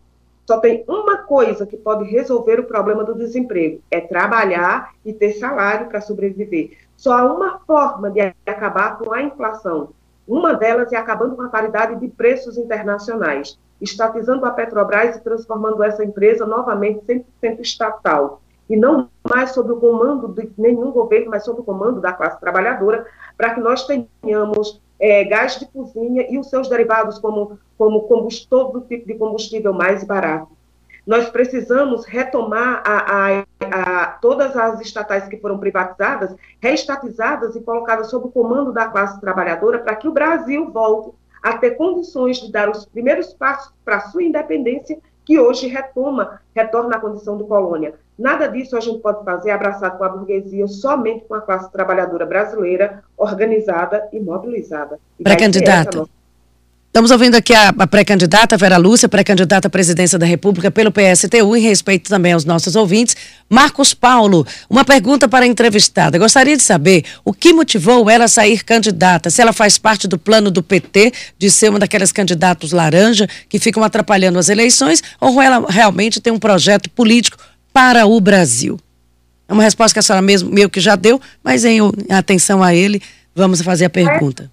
Só 0.47 0.59
tem 0.59 0.83
uma 0.87 1.17
coisa 1.17 1.65
que 1.65 1.77
pode 1.77 2.05
resolver 2.05 2.59
o 2.59 2.65
problema 2.65 3.03
do 3.03 3.13
desemprego: 3.13 3.81
é 3.91 3.99
trabalhar 3.99 4.93
e 5.03 5.13
ter 5.13 5.33
salário 5.33 5.87
para 5.87 6.01
sobreviver. 6.01 6.77
Só 6.95 7.13
há 7.13 7.31
uma 7.31 7.59
forma 7.59 8.09
de 8.09 8.21
acabar 8.45 8.97
com 8.97 9.13
a 9.13 9.21
inflação. 9.21 9.89
Uma 10.27 10.53
delas 10.53 10.91
é 10.91 10.97
acabando 10.97 11.35
com 11.35 11.43
a 11.43 11.49
paridade 11.49 11.99
de 11.99 12.07
preços 12.07 12.57
internacionais 12.57 13.59
estatizando 13.81 14.45
a 14.45 14.51
Petrobras 14.51 15.15
e 15.15 15.23
transformando 15.23 15.83
essa 15.83 16.03
empresa 16.03 16.45
novamente 16.45 17.01
100% 17.41 17.59
estatal. 17.59 18.41
E 18.69 18.75
não 18.75 19.09
mais 19.29 19.51
sob 19.51 19.71
o 19.71 19.79
comando 19.79 20.27
de 20.29 20.49
nenhum 20.57 20.91
governo, 20.91 21.29
mas 21.29 21.43
sob 21.43 21.61
o 21.61 21.63
comando 21.63 22.01
da 22.01 22.13
classe 22.13 22.39
trabalhadora, 22.39 23.05
para 23.37 23.53
que 23.53 23.59
nós 23.59 23.85
tenhamos 23.85 24.81
é, 24.99 25.23
gás 25.23 25.59
de 25.59 25.67
cozinha 25.67 26.25
e 26.29 26.37
os 26.37 26.49
seus 26.49 26.67
derivados, 26.67 27.19
como, 27.19 27.59
como 27.77 28.07
todo 28.49 28.81
tipo 28.81 29.05
de 29.05 29.13
combustível 29.15 29.73
mais 29.73 30.03
barato. 30.03 30.55
Nós 31.05 31.29
precisamos 31.29 32.03
retomar 32.05 32.81
a, 32.83 33.37
a, 33.37 33.45
a, 33.61 34.07
todas 34.13 34.57
as 34.57 34.81
estatais 34.81 35.27
que 35.27 35.37
foram 35.37 35.59
privatizadas, 35.59 36.35
reestatizadas 36.59 37.55
e 37.55 37.61
colocadas 37.61 38.09
sob 38.09 38.27
o 38.27 38.31
comando 38.31 38.73
da 38.73 38.87
classe 38.87 39.21
trabalhadora, 39.21 39.77
para 39.77 39.95
que 39.95 40.07
o 40.07 40.11
Brasil 40.11 40.71
volte 40.71 41.11
a 41.45 41.59
ter 41.59 41.77
condições 41.77 42.37
de 42.37 42.51
dar 42.51 42.71
os 42.71 42.85
primeiros 42.85 43.31
passos 43.31 43.71
para 43.85 43.97
a 43.97 44.01
sua 44.09 44.23
independência, 44.23 44.97
que 45.23 45.39
hoje 45.39 45.67
retoma, 45.67 46.41
retorna 46.55 46.95
à 46.95 46.99
condição 46.99 47.37
de 47.37 47.43
colônia. 47.43 47.93
Nada 48.17 48.47
disso 48.47 48.75
a 48.75 48.79
gente 48.79 48.97
pode 48.97 49.23
fazer 49.23 49.51
abraçado 49.51 49.95
com 49.95 50.03
a 50.03 50.09
burguesia, 50.09 50.67
somente 50.67 51.23
com 51.25 51.35
a 51.35 51.41
classe 51.41 51.71
trabalhadora 51.71 52.25
brasileira 52.25 53.03
organizada 53.15 54.09
e 54.11 54.19
mobilizada. 54.19 54.99
Pré-candidata. 55.21 56.07
Estamos 56.95 57.11
ouvindo 57.11 57.35
aqui 57.35 57.53
a, 57.53 57.73
a 57.77 57.85
pré-candidata 57.85 58.55
Vera 58.55 58.77
Lúcia, 58.77 59.09
pré-candidata 59.09 59.67
à 59.67 59.69
presidência 59.69 60.17
da 60.17 60.25
República 60.25 60.71
pelo 60.71 60.93
PSTU, 60.93 61.53
em 61.53 61.59
respeito 61.59 62.09
também 62.09 62.31
aos 62.31 62.45
nossos 62.45 62.73
ouvintes. 62.73 63.17
Marcos 63.49 63.93
Paulo, 63.93 64.47
uma 64.69 64.85
pergunta 64.85 65.27
para 65.27 65.43
a 65.43 65.47
entrevistada. 65.49 66.17
Gostaria 66.17 66.55
de 66.55 66.63
saber 66.63 67.03
o 67.25 67.33
que 67.33 67.51
motivou 67.51 68.09
ela 68.09 68.23
a 68.23 68.27
sair 68.29 68.63
candidata, 68.63 69.29
se 69.29 69.41
ela 69.41 69.51
faz 69.51 69.77
parte 69.77 70.07
do 70.07 70.17
plano 70.17 70.49
do 70.49 70.63
PT 70.63 71.11
de 71.37 71.51
ser 71.51 71.69
uma 71.69 71.79
daquelas 71.79 72.13
candidatos 72.13 72.71
laranja 72.71 73.27
que 73.49 73.59
ficam 73.59 73.83
atrapalhando 73.83 74.39
as 74.39 74.47
eleições, 74.47 75.03
ou 75.19 75.41
ela 75.41 75.69
realmente 75.69 76.21
tem 76.21 76.31
um 76.31 76.39
projeto 76.39 76.89
político 76.89 77.37
para 77.73 78.05
o 78.05 78.21
Brasil. 78.21 78.79
É 79.49 79.53
uma 79.53 79.63
resposta 79.63 79.93
que 79.93 79.99
a 79.99 80.01
senhora 80.01 80.21
mesmo 80.21 80.49
meio 80.49 80.69
que 80.69 80.79
já 80.79 80.95
deu, 80.95 81.19
mas 81.43 81.65
em 81.65 81.81
atenção 82.09 82.63
a 82.63 82.73
ele, 82.73 83.01
vamos 83.35 83.61
fazer 83.61 83.83
a 83.83 83.89
pergunta 83.89 84.49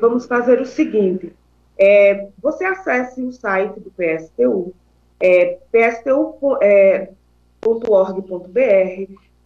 vamos 0.00 0.26
fazer 0.26 0.60
o 0.60 0.66
seguinte: 0.66 1.32
é, 1.78 2.28
você 2.42 2.64
acesse 2.64 3.22
o 3.22 3.30
site 3.32 3.78
do 3.80 3.90
PSTU, 3.90 4.74
é, 5.20 5.58
pstu.org.br, 5.70 7.12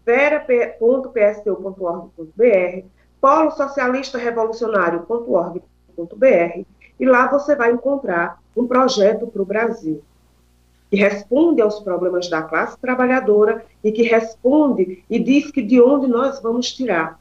vera.pstu.org.br, 0.05 2.85
polo 3.21 3.51
socialista 3.51 4.19
revolucionário.org.br, 4.19 6.65
e 6.99 7.07
lá 7.07 7.29
você 7.29 7.55
vai 7.55 7.73
encontrar 7.73 8.41
um 8.57 8.67
projeto 8.67 9.27
para 9.27 9.43
o 9.43 9.47
Brasil 9.47 10.03
que 10.91 10.97
responde 10.97 11.63
aos 11.63 11.79
problemas 11.79 12.29
da 12.29 12.43
classe 12.43 12.77
trabalhadora 12.79 13.65
e 13.83 13.93
que 13.93 14.03
responde 14.03 15.05
e 15.09 15.19
diz 15.21 15.51
que 15.51 15.63
de 15.63 15.81
onde 15.81 16.09
nós 16.09 16.43
vamos 16.43 16.73
tirar 16.73 17.20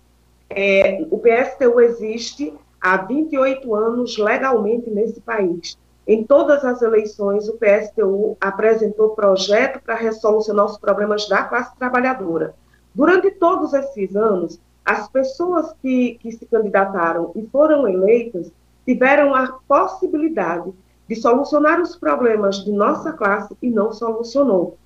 É, 0.49 1.05
o 1.11 1.19
PSTU 1.19 1.79
existe 1.79 2.53
há 2.81 2.97
28 2.97 3.75
anos 3.75 4.17
legalmente 4.17 4.89
nesse 4.89 5.21
país. 5.21 5.77
Em 6.07 6.23
todas 6.23 6.65
as 6.65 6.81
eleições, 6.81 7.47
o 7.47 7.57
PSTU 7.57 8.35
apresentou 8.41 9.09
projeto 9.09 9.79
para 9.83 9.93
resolucionar 9.93 10.65
os 10.65 10.77
problemas 10.77 11.27
da 11.27 11.43
classe 11.43 11.77
trabalhadora. 11.77 12.55
Durante 12.95 13.29
todos 13.31 13.73
esses 13.73 14.15
anos, 14.15 14.59
as 14.83 15.07
pessoas 15.07 15.71
que, 15.81 16.15
que 16.15 16.31
se 16.31 16.47
candidataram 16.47 17.31
e 17.35 17.45
foram 17.47 17.87
eleitas 17.87 18.51
tiveram 18.85 19.35
a 19.35 19.59
possibilidade 19.67 20.73
de 21.07 21.15
solucionar 21.15 21.79
os 21.79 21.95
problemas 21.95 22.63
de 22.63 22.71
nossa 22.71 23.13
classe 23.13 23.55
e 23.61 23.69
não 23.69 23.91
solucionou. 23.91 24.77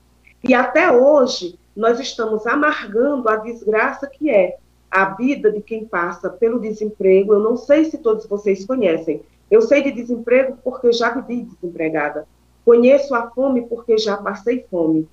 E 0.43 0.53
até 0.53 0.91
hoje, 0.91 1.57
nós 1.73 2.01
estamos 2.01 2.45
amargando 2.45 3.29
a 3.29 3.37
desgraça 3.37 4.07
que 4.07 4.29
é 4.29 4.57
a 4.93 5.05
vida 5.05 5.51
de 5.51 5.59
quem 5.59 5.85
passa 5.85 6.29
pelo 6.29 6.59
desemprego. 6.59 7.33
Eu 7.33 7.39
não 7.39 7.57
sei 7.57 7.85
se 7.85 7.97
todos 7.97 8.27
vocês 8.27 8.63
conhecem. 8.63 9.23
Eu 9.49 9.63
sei 9.63 9.81
de 9.81 9.91
desemprego 9.91 10.55
porque 10.63 10.93
já 10.93 11.09
vivi 11.09 11.41
desempregada. 11.41 12.27
Conheço 12.63 13.15
a 13.15 13.29
fome 13.31 13.63
porque 13.63 13.97
já 13.97 14.15
passei 14.15 14.65
fome. 14.69 15.07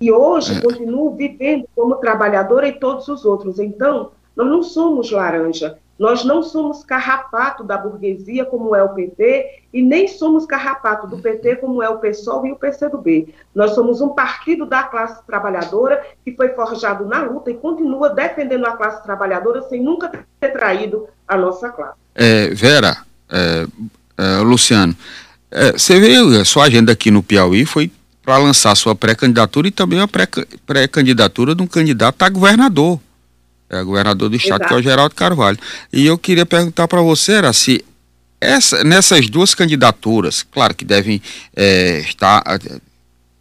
E 0.00 0.12
hoje 0.12 0.58
é. 0.58 0.60
continuo 0.60 1.16
vivendo 1.16 1.68
como 1.74 1.96
trabalhadora 1.96 2.68
e 2.68 2.78
todos 2.78 3.08
os 3.08 3.24
outros. 3.24 3.58
Então, 3.58 4.12
nós 4.36 4.46
não 4.46 4.62
somos 4.62 5.10
laranja. 5.10 5.76
Nós 5.98 6.24
não 6.24 6.42
somos 6.42 6.84
carrapato 6.84 7.64
da 7.64 7.78
burguesia, 7.78 8.44
como 8.44 8.74
é 8.74 8.82
o 8.82 8.90
PT, 8.90 9.62
e 9.72 9.82
nem 9.82 10.06
somos 10.06 10.44
carrapato 10.44 11.06
do 11.06 11.18
PT, 11.18 11.56
como 11.56 11.82
é 11.82 11.88
o 11.88 11.98
PSOL 11.98 12.46
e 12.46 12.52
o 12.52 12.56
PCdoB. 12.56 13.34
Nós 13.54 13.74
somos 13.74 14.00
um 14.00 14.10
partido 14.10 14.66
da 14.66 14.82
classe 14.82 15.24
trabalhadora 15.26 16.04
que 16.24 16.32
foi 16.32 16.50
forjado 16.50 17.06
na 17.06 17.22
luta 17.22 17.50
e 17.50 17.54
continua 17.54 18.10
defendendo 18.10 18.66
a 18.66 18.76
classe 18.76 19.02
trabalhadora 19.02 19.62
sem 19.62 19.82
nunca 19.82 20.12
ter 20.40 20.50
traído 20.50 21.08
a 21.26 21.36
nossa 21.36 21.70
classe. 21.70 21.98
É, 22.14 22.48
Vera, 22.50 22.98
é, 23.30 23.66
é, 24.18 24.38
Luciano, 24.38 24.94
é, 25.50 25.72
você 25.72 25.98
vê 25.98 26.16
a 26.38 26.44
sua 26.44 26.64
agenda 26.64 26.92
aqui 26.92 27.10
no 27.10 27.22
Piauí 27.22 27.64
foi 27.64 27.90
para 28.22 28.38
lançar 28.38 28.74
sua 28.74 28.94
pré-candidatura 28.94 29.68
e 29.68 29.70
também 29.70 30.00
a 30.00 30.08
pré-candidatura 30.66 31.54
de 31.54 31.62
um 31.62 31.66
candidato 31.66 32.22
a 32.22 32.28
governador 32.28 33.00
é 33.68 33.82
governador 33.82 34.28
do 34.28 34.36
estado, 34.36 34.62
Exato. 34.62 34.68
que 34.68 34.74
é 34.74 34.76
o 34.76 34.82
Geraldo 34.82 35.14
Carvalho. 35.14 35.58
E 35.92 36.06
eu 36.06 36.16
queria 36.16 36.46
perguntar 36.46 36.86
para 36.86 37.00
você, 37.00 37.32
era 37.32 37.52
se 37.52 37.84
essa, 38.40 38.84
nessas 38.84 39.28
duas 39.28 39.54
candidaturas, 39.54 40.42
claro 40.42 40.74
que 40.74 40.84
devem 40.84 41.20
é, 41.54 42.00
estar 42.00 42.42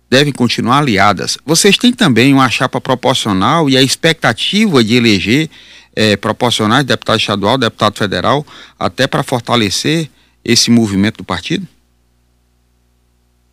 devem 0.09 0.31
continuar 0.31 0.79
aliadas. 0.79 1.37
Vocês 1.45 1.77
têm 1.77 1.91
também 1.91 2.33
uma 2.33 2.49
chapa 2.49 2.79
proporcional 2.79 3.69
e 3.69 3.75
a 3.75 3.81
expectativa 3.81 4.83
de 4.83 4.95
eleger 4.95 5.49
é, 5.95 6.15
proporcionais, 6.15 6.85
deputado 6.85 7.19
estadual, 7.19 7.57
deputado 7.57 7.97
federal, 7.97 8.45
até 8.79 9.07
para 9.07 9.23
fortalecer 9.23 10.09
esse 10.43 10.69
movimento 10.69 11.17
do 11.17 11.23
partido? 11.23 11.67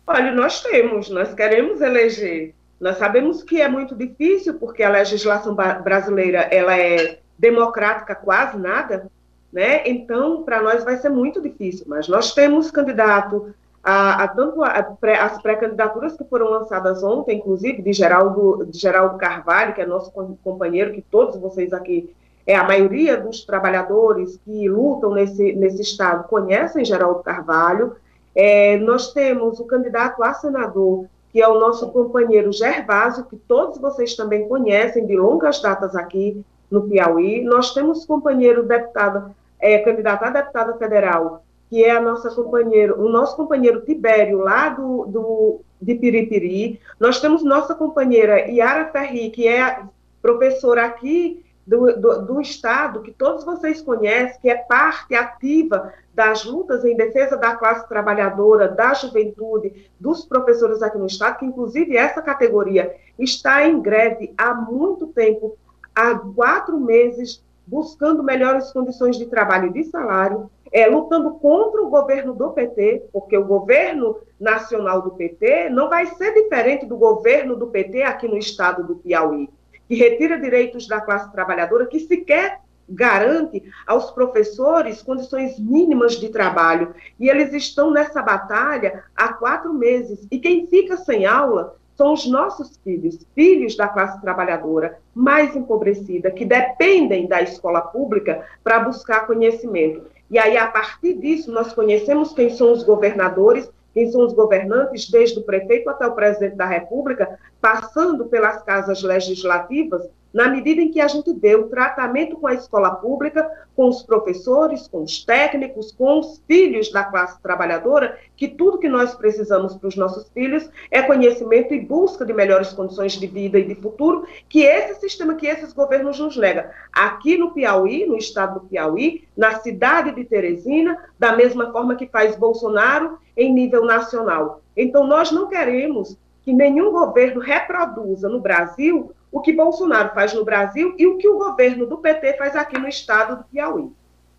Olha, 0.05 0.31
nós 0.31 0.61
temos, 0.61 1.09
nós 1.09 1.33
queremos 1.33 1.81
eleger 1.81 2.53
nós 2.83 2.97
sabemos 2.97 3.41
que 3.41 3.61
é 3.61 3.67
muito 3.69 3.95
difícil, 3.95 4.55
porque 4.55 4.83
a 4.83 4.89
legislação 4.89 5.55
brasileira 5.55 6.41
ela 6.51 6.77
é 6.77 7.19
democrática 7.39 8.13
quase 8.13 8.57
nada, 8.57 9.09
né? 9.53 9.87
Então, 9.87 10.43
para 10.43 10.61
nós 10.61 10.83
vai 10.83 10.97
ser 10.97 11.07
muito 11.07 11.41
difícil, 11.41 11.85
mas 11.87 12.09
nós 12.09 12.33
temos 12.33 12.69
candidato 12.69 13.55
a, 13.81 14.23
a 14.23 14.27
tanto 14.27 14.61
a, 14.61 14.67
a, 14.67 15.25
as 15.25 15.41
pré-candidaturas 15.41 16.17
que 16.17 16.25
foram 16.25 16.49
lançadas 16.49 17.01
ontem, 17.03 17.37
inclusive 17.37 17.81
de 17.81 17.93
Geraldo, 17.93 18.65
de 18.65 18.77
Geraldo 18.77 19.17
Carvalho, 19.17 19.73
que 19.73 19.81
é 19.81 19.85
nosso 19.85 20.11
companheiro, 20.43 20.91
que 20.91 21.01
todos 21.01 21.39
vocês 21.39 21.71
aqui, 21.71 22.13
é 22.45 22.53
a 22.53 22.65
maioria 22.65 23.15
dos 23.15 23.45
trabalhadores 23.45 24.37
que 24.43 24.67
lutam 24.67 25.13
nesse, 25.13 25.53
nesse 25.53 25.81
estado 25.81 26.27
conhecem 26.27 26.83
Geraldo 26.83 27.23
Carvalho. 27.23 27.95
É, 28.35 28.77
nós 28.79 29.13
temos 29.13 29.61
o 29.61 29.63
candidato 29.63 30.21
a 30.21 30.33
senador 30.33 31.05
que 31.33 31.41
é 31.41 31.47
o 31.47 31.59
nosso 31.59 31.89
companheiro 31.91 32.53
Gervásio, 32.53 33.25
que 33.25 33.35
todos 33.35 33.79
vocês 33.79 34.15
também 34.15 34.47
conhecem 34.47 35.07
de 35.07 35.17
longas 35.17 35.59
datas 35.59 35.95
aqui 35.95 36.45
no 36.69 36.87
Piauí. 36.87 37.43
Nós 37.43 37.73
temos 37.73 38.05
companheiro 38.05 38.63
deputado, 38.67 39.35
é, 39.59 39.79
candidato 39.79 40.23
a 40.23 40.29
deputada 40.29 40.77
federal, 40.77 41.43
que 41.71 41.83
é 41.83 41.89
a 41.89 41.99
nossa 41.99 42.29
companheiro, 42.29 43.03
o 43.03 43.09
nosso 43.09 43.35
companheiro 43.35 43.81
Tibério, 43.81 44.37
lá 44.37 44.69
do, 44.69 45.05
do, 45.07 45.61
de 45.81 45.95
Piripiri. 45.95 46.79
Nós 46.99 47.19
temos 47.19 47.43
nossa 47.43 47.73
companheira 47.73 48.47
Yara 48.51 48.91
Ferri, 48.91 49.31
que 49.31 49.47
é 49.47 49.81
professora 50.21 50.85
aqui 50.85 51.42
do, 51.65 51.99
do, 51.99 52.21
do, 52.25 52.41
Estado, 52.41 53.01
que 53.01 53.11
todos 53.11 53.43
vocês 53.43 53.81
conhecem, 53.81 54.39
que 54.41 54.49
é 54.49 54.55
parte 54.55 55.15
ativa 55.15 55.93
das 56.13 56.43
lutas 56.43 56.83
em 56.83 56.95
defesa 56.95 57.37
da 57.37 57.55
classe 57.55 57.87
trabalhadora, 57.87 58.67
da 58.67 58.93
juventude, 58.93 59.89
dos 59.99 60.25
professores 60.25 60.81
aqui 60.81 60.97
no 60.97 61.07
Estado, 61.07 61.39
que 61.39 61.45
inclusive 61.45 61.95
essa 61.95 62.21
categoria 62.21 62.93
está 63.17 63.65
em 63.65 63.81
greve 63.81 64.33
há 64.37 64.53
muito 64.53 65.07
tempo, 65.07 65.57
há 65.95 66.15
quatro 66.15 66.79
meses, 66.79 67.43
buscando 67.65 68.21
melhores 68.21 68.71
condições 68.73 69.17
de 69.17 69.25
trabalho 69.25 69.69
e 69.69 69.73
de 69.73 69.85
salário, 69.85 70.51
é, 70.71 70.87
lutando 70.87 71.31
contra 71.35 71.81
o 71.81 71.89
governo 71.89 72.33
do 72.33 72.51
PT, 72.51 73.05
porque 73.13 73.37
o 73.37 73.45
governo 73.45 74.17
nacional 74.39 75.01
do 75.01 75.11
PT 75.11 75.69
não 75.69 75.87
vai 75.87 76.07
ser 76.07 76.33
diferente 76.33 76.85
do 76.85 76.97
governo 76.97 77.55
do 77.55 77.67
PT 77.67 78.03
aqui 78.03 78.27
no 78.27 78.37
estado 78.37 78.83
do 78.83 78.95
Piauí 78.95 79.49
que 79.93 79.99
retira 79.99 80.39
direitos 80.39 80.87
da 80.87 80.99
classe 80.99 81.31
trabalhadora, 81.31 81.85
que 81.85 81.99
sequer 81.99 82.61
garante 82.89 83.63
aos 83.85 84.09
professores 84.09 85.03
condições 85.03 85.59
mínimas 85.59 86.13
de 86.13 86.29
trabalho. 86.29 86.95
E 87.19 87.29
eles 87.29 87.53
estão 87.53 87.91
nessa 87.91 88.19
batalha 88.19 89.03
há 89.15 89.33
quatro 89.33 89.71
meses. 89.71 90.27
E 90.31 90.39
quem 90.39 90.65
fica 90.65 90.97
sem 90.97 91.27
aula 91.27 91.75
são 91.95 92.13
os 92.13 92.25
nossos 92.25 92.75
filhos, 92.83 93.19
filhos 93.35 93.77
da 93.77 93.87
classe 93.87 94.19
trabalhadora 94.19 94.97
mais 95.13 95.55
empobrecida, 95.55 96.31
que 96.31 96.43
dependem 96.43 97.27
da 97.27 97.43
escola 97.43 97.79
pública 97.79 98.43
para 98.63 98.79
buscar 98.79 99.27
conhecimento. 99.27 100.07
E 100.31 100.39
aí, 100.39 100.57
a 100.57 100.65
partir 100.65 101.13
disso, 101.13 101.51
nós 101.51 101.71
conhecemos 101.71 102.33
quem 102.33 102.49
são 102.49 102.71
os 102.71 102.81
governadores 102.81 103.69
quem 103.93 104.11
são 104.11 104.25
os 104.25 104.33
governantes, 104.33 105.09
desde 105.09 105.39
o 105.39 105.43
prefeito 105.43 105.89
até 105.89 106.07
o 106.07 106.15
presidente 106.15 106.55
da 106.55 106.65
República, 106.65 107.39
passando 107.61 108.25
pelas 108.25 108.63
casas 108.63 109.03
legislativas, 109.03 110.09
na 110.33 110.49
medida 110.49 110.81
em 110.81 110.89
que 110.89 110.99
a 110.99 111.07
gente 111.07 111.31
dê 111.31 111.55
o 111.55 111.67
tratamento 111.67 112.37
com 112.37 112.47
a 112.47 112.53
escola 112.53 112.91
pública, 112.95 113.49
com 113.75 113.87
os 113.87 114.01
professores, 114.01 114.87
com 114.87 115.03
os 115.03 115.23
técnicos, 115.23 115.91
com 115.91 116.19
os 116.19 116.41
filhos 116.47 116.91
da 116.91 117.03
classe 117.03 117.41
trabalhadora, 117.41 118.17
que 118.35 118.47
tudo 118.47 118.79
que 118.79 118.89
nós 118.89 119.13
precisamos 119.13 119.75
para 119.75 119.87
os 119.87 119.95
nossos 119.95 120.29
filhos 120.29 120.69
é 120.89 121.01
conhecimento 121.01 121.73
e 121.73 121.79
busca 121.79 122.25
de 122.25 122.33
melhores 122.33 122.73
condições 122.73 123.13
de 123.13 123.27
vida 123.27 123.59
e 123.59 123.63
de 123.63 123.75
futuro, 123.75 124.25
que 124.49 124.63
esse 124.63 124.99
sistema, 124.99 125.35
que 125.35 125.45
esses 125.45 125.71
governos 125.71 126.19
nos 126.19 126.35
negam. 126.35 126.65
Aqui 126.91 127.37
no 127.37 127.51
Piauí, 127.51 128.05
no 128.05 128.17
estado 128.17 128.59
do 128.59 128.67
Piauí, 128.67 129.27
na 129.37 129.59
cidade 129.59 130.15
de 130.15 130.23
Teresina, 130.23 130.97
da 131.19 131.35
mesma 131.35 131.71
forma 131.71 131.95
que 131.95 132.07
faz 132.07 132.35
Bolsonaro 132.35 133.19
em 133.37 133.53
nível 133.53 133.85
nacional. 133.85 134.61
Então, 134.75 135.05
nós 135.05 135.31
não 135.31 135.47
queremos 135.47 136.17
que 136.43 136.53
nenhum 136.53 136.91
governo 136.91 137.39
reproduza 137.39 138.27
no 138.27 138.39
Brasil 138.39 139.11
o 139.33 139.41
que 139.41 139.51
Bolsonaro 139.51 140.13
faz 140.13 140.31
no 140.33 140.45
Brasil 140.45 140.93
e 140.97 141.07
o 141.07 141.17
que 141.17 141.27
o 141.27 141.39
governo 141.39 141.87
do 141.87 141.97
PT 141.97 142.37
faz 142.37 142.55
aqui 142.55 142.77
no 142.77 142.87
estado 142.87 143.37
do 143.37 143.43
Piauí. 143.45 143.91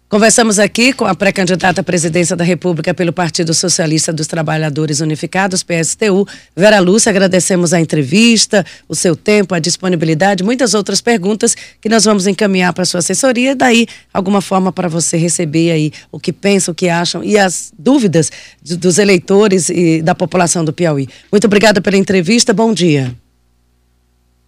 Conversamos 0.08 0.60
aqui 0.60 0.92
com 0.92 1.04
a 1.06 1.14
pré-candidata 1.14 1.80
à 1.80 1.84
presidência 1.84 2.36
da 2.36 2.44
República 2.44 2.94
pelo 2.94 3.12
Partido 3.12 3.52
Socialista 3.52 4.12
dos 4.12 4.28
Trabalhadores 4.28 5.00
Unificados, 5.00 5.64
PSTU, 5.64 6.24
Vera 6.54 6.78
Lúcia. 6.78 7.10
Agradecemos 7.10 7.72
a 7.72 7.80
entrevista, 7.80 8.64
o 8.88 8.94
seu 8.94 9.16
tempo, 9.16 9.56
a 9.56 9.58
disponibilidade, 9.58 10.44
muitas 10.44 10.72
outras 10.72 11.00
perguntas 11.00 11.56
que 11.80 11.88
nós 11.88 12.04
vamos 12.04 12.28
encaminhar 12.28 12.72
para 12.72 12.82
a 12.82 12.86
sua 12.86 13.00
assessoria 13.00 13.56
daí 13.56 13.88
alguma 14.12 14.40
forma 14.40 14.70
para 14.70 14.86
você 14.86 15.16
receber 15.16 15.72
aí 15.72 15.90
o 16.12 16.20
que 16.20 16.32
pensam, 16.32 16.70
o 16.70 16.74
que 16.74 16.88
acham 16.88 17.24
e 17.24 17.36
as 17.36 17.72
dúvidas 17.76 18.30
dos 18.62 18.98
eleitores 18.98 19.68
e 19.68 20.00
da 20.00 20.14
população 20.14 20.64
do 20.64 20.72
Piauí. 20.72 21.08
Muito 21.32 21.46
obrigada 21.46 21.80
pela 21.80 21.96
entrevista, 21.96 22.52
bom 22.52 22.72
dia. 22.72 23.12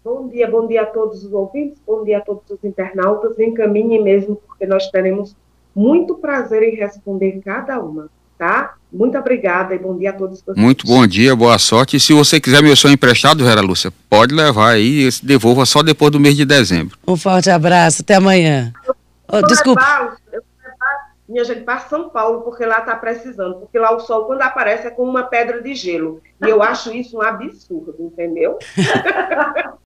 Bom 0.07 0.29
dia, 0.29 0.49
bom 0.49 0.69
dia 0.69 0.83
a 0.83 0.87
todos 0.87 1.25
os 1.25 1.33
ouvintes, 1.33 1.83
bom 1.85 2.05
dia 2.05 2.19
a 2.19 2.21
todos 2.21 2.49
os 2.49 2.62
internautas. 2.62 3.37
Encaminhe 3.40 4.01
mesmo, 4.01 4.37
porque 4.37 4.64
nós 4.64 4.88
teremos 4.88 5.35
muito 5.75 6.14
prazer 6.14 6.62
em 6.62 6.77
responder 6.77 7.40
cada 7.45 7.81
uma, 7.81 8.09
tá? 8.38 8.75
Muito 8.92 9.19
obrigada 9.19 9.75
e 9.75 9.79
bom 9.81 9.99
dia 9.99 10.11
a 10.11 10.12
todos. 10.12 10.40
Vocês. 10.40 10.57
Muito 10.57 10.87
bom 10.87 11.05
dia, 11.09 11.35
boa 11.35 11.59
sorte. 11.59 11.97
E 11.97 12.01
se 12.01 12.12
você 12.12 12.38
quiser 12.38 12.62
meu 12.62 12.77
sonho 12.77 12.95
emprestado, 12.95 13.45
Vera 13.45 13.61
Lúcia, 13.61 13.92
pode 14.09 14.33
levar 14.33 14.75
aí, 14.75 15.09
devolva 15.25 15.66
só 15.66 15.83
depois 15.83 16.12
do 16.12 16.21
mês 16.21 16.37
de 16.37 16.45
dezembro. 16.45 16.97
Um 17.05 17.16
forte 17.16 17.51
abraço, 17.51 18.03
até 18.03 18.14
amanhã. 18.14 18.73
Oh, 19.27 19.42
desculpa. 19.42 19.81
Levar, 19.81 20.16
eu 20.33 20.40
vou 20.40 20.71
levar, 20.71 21.11
minha 21.29 21.42
gente, 21.42 21.62
para 21.62 21.81
São 21.81 22.11
Paulo, 22.11 22.42
porque 22.42 22.64
lá 22.64 22.79
está 22.79 22.95
precisando, 22.95 23.57
porque 23.57 23.77
lá 23.77 23.92
o 23.92 23.99
sol, 23.99 24.27
quando 24.27 24.42
aparece, 24.42 24.87
é 24.87 24.90
como 24.90 25.11
uma 25.11 25.25
pedra 25.25 25.61
de 25.61 25.75
gelo. 25.75 26.23
E 26.40 26.49
eu 26.49 26.62
acho 26.62 26.95
isso 26.95 27.16
um 27.19 27.23
absurdo, 27.23 27.97
entendeu? 27.99 28.57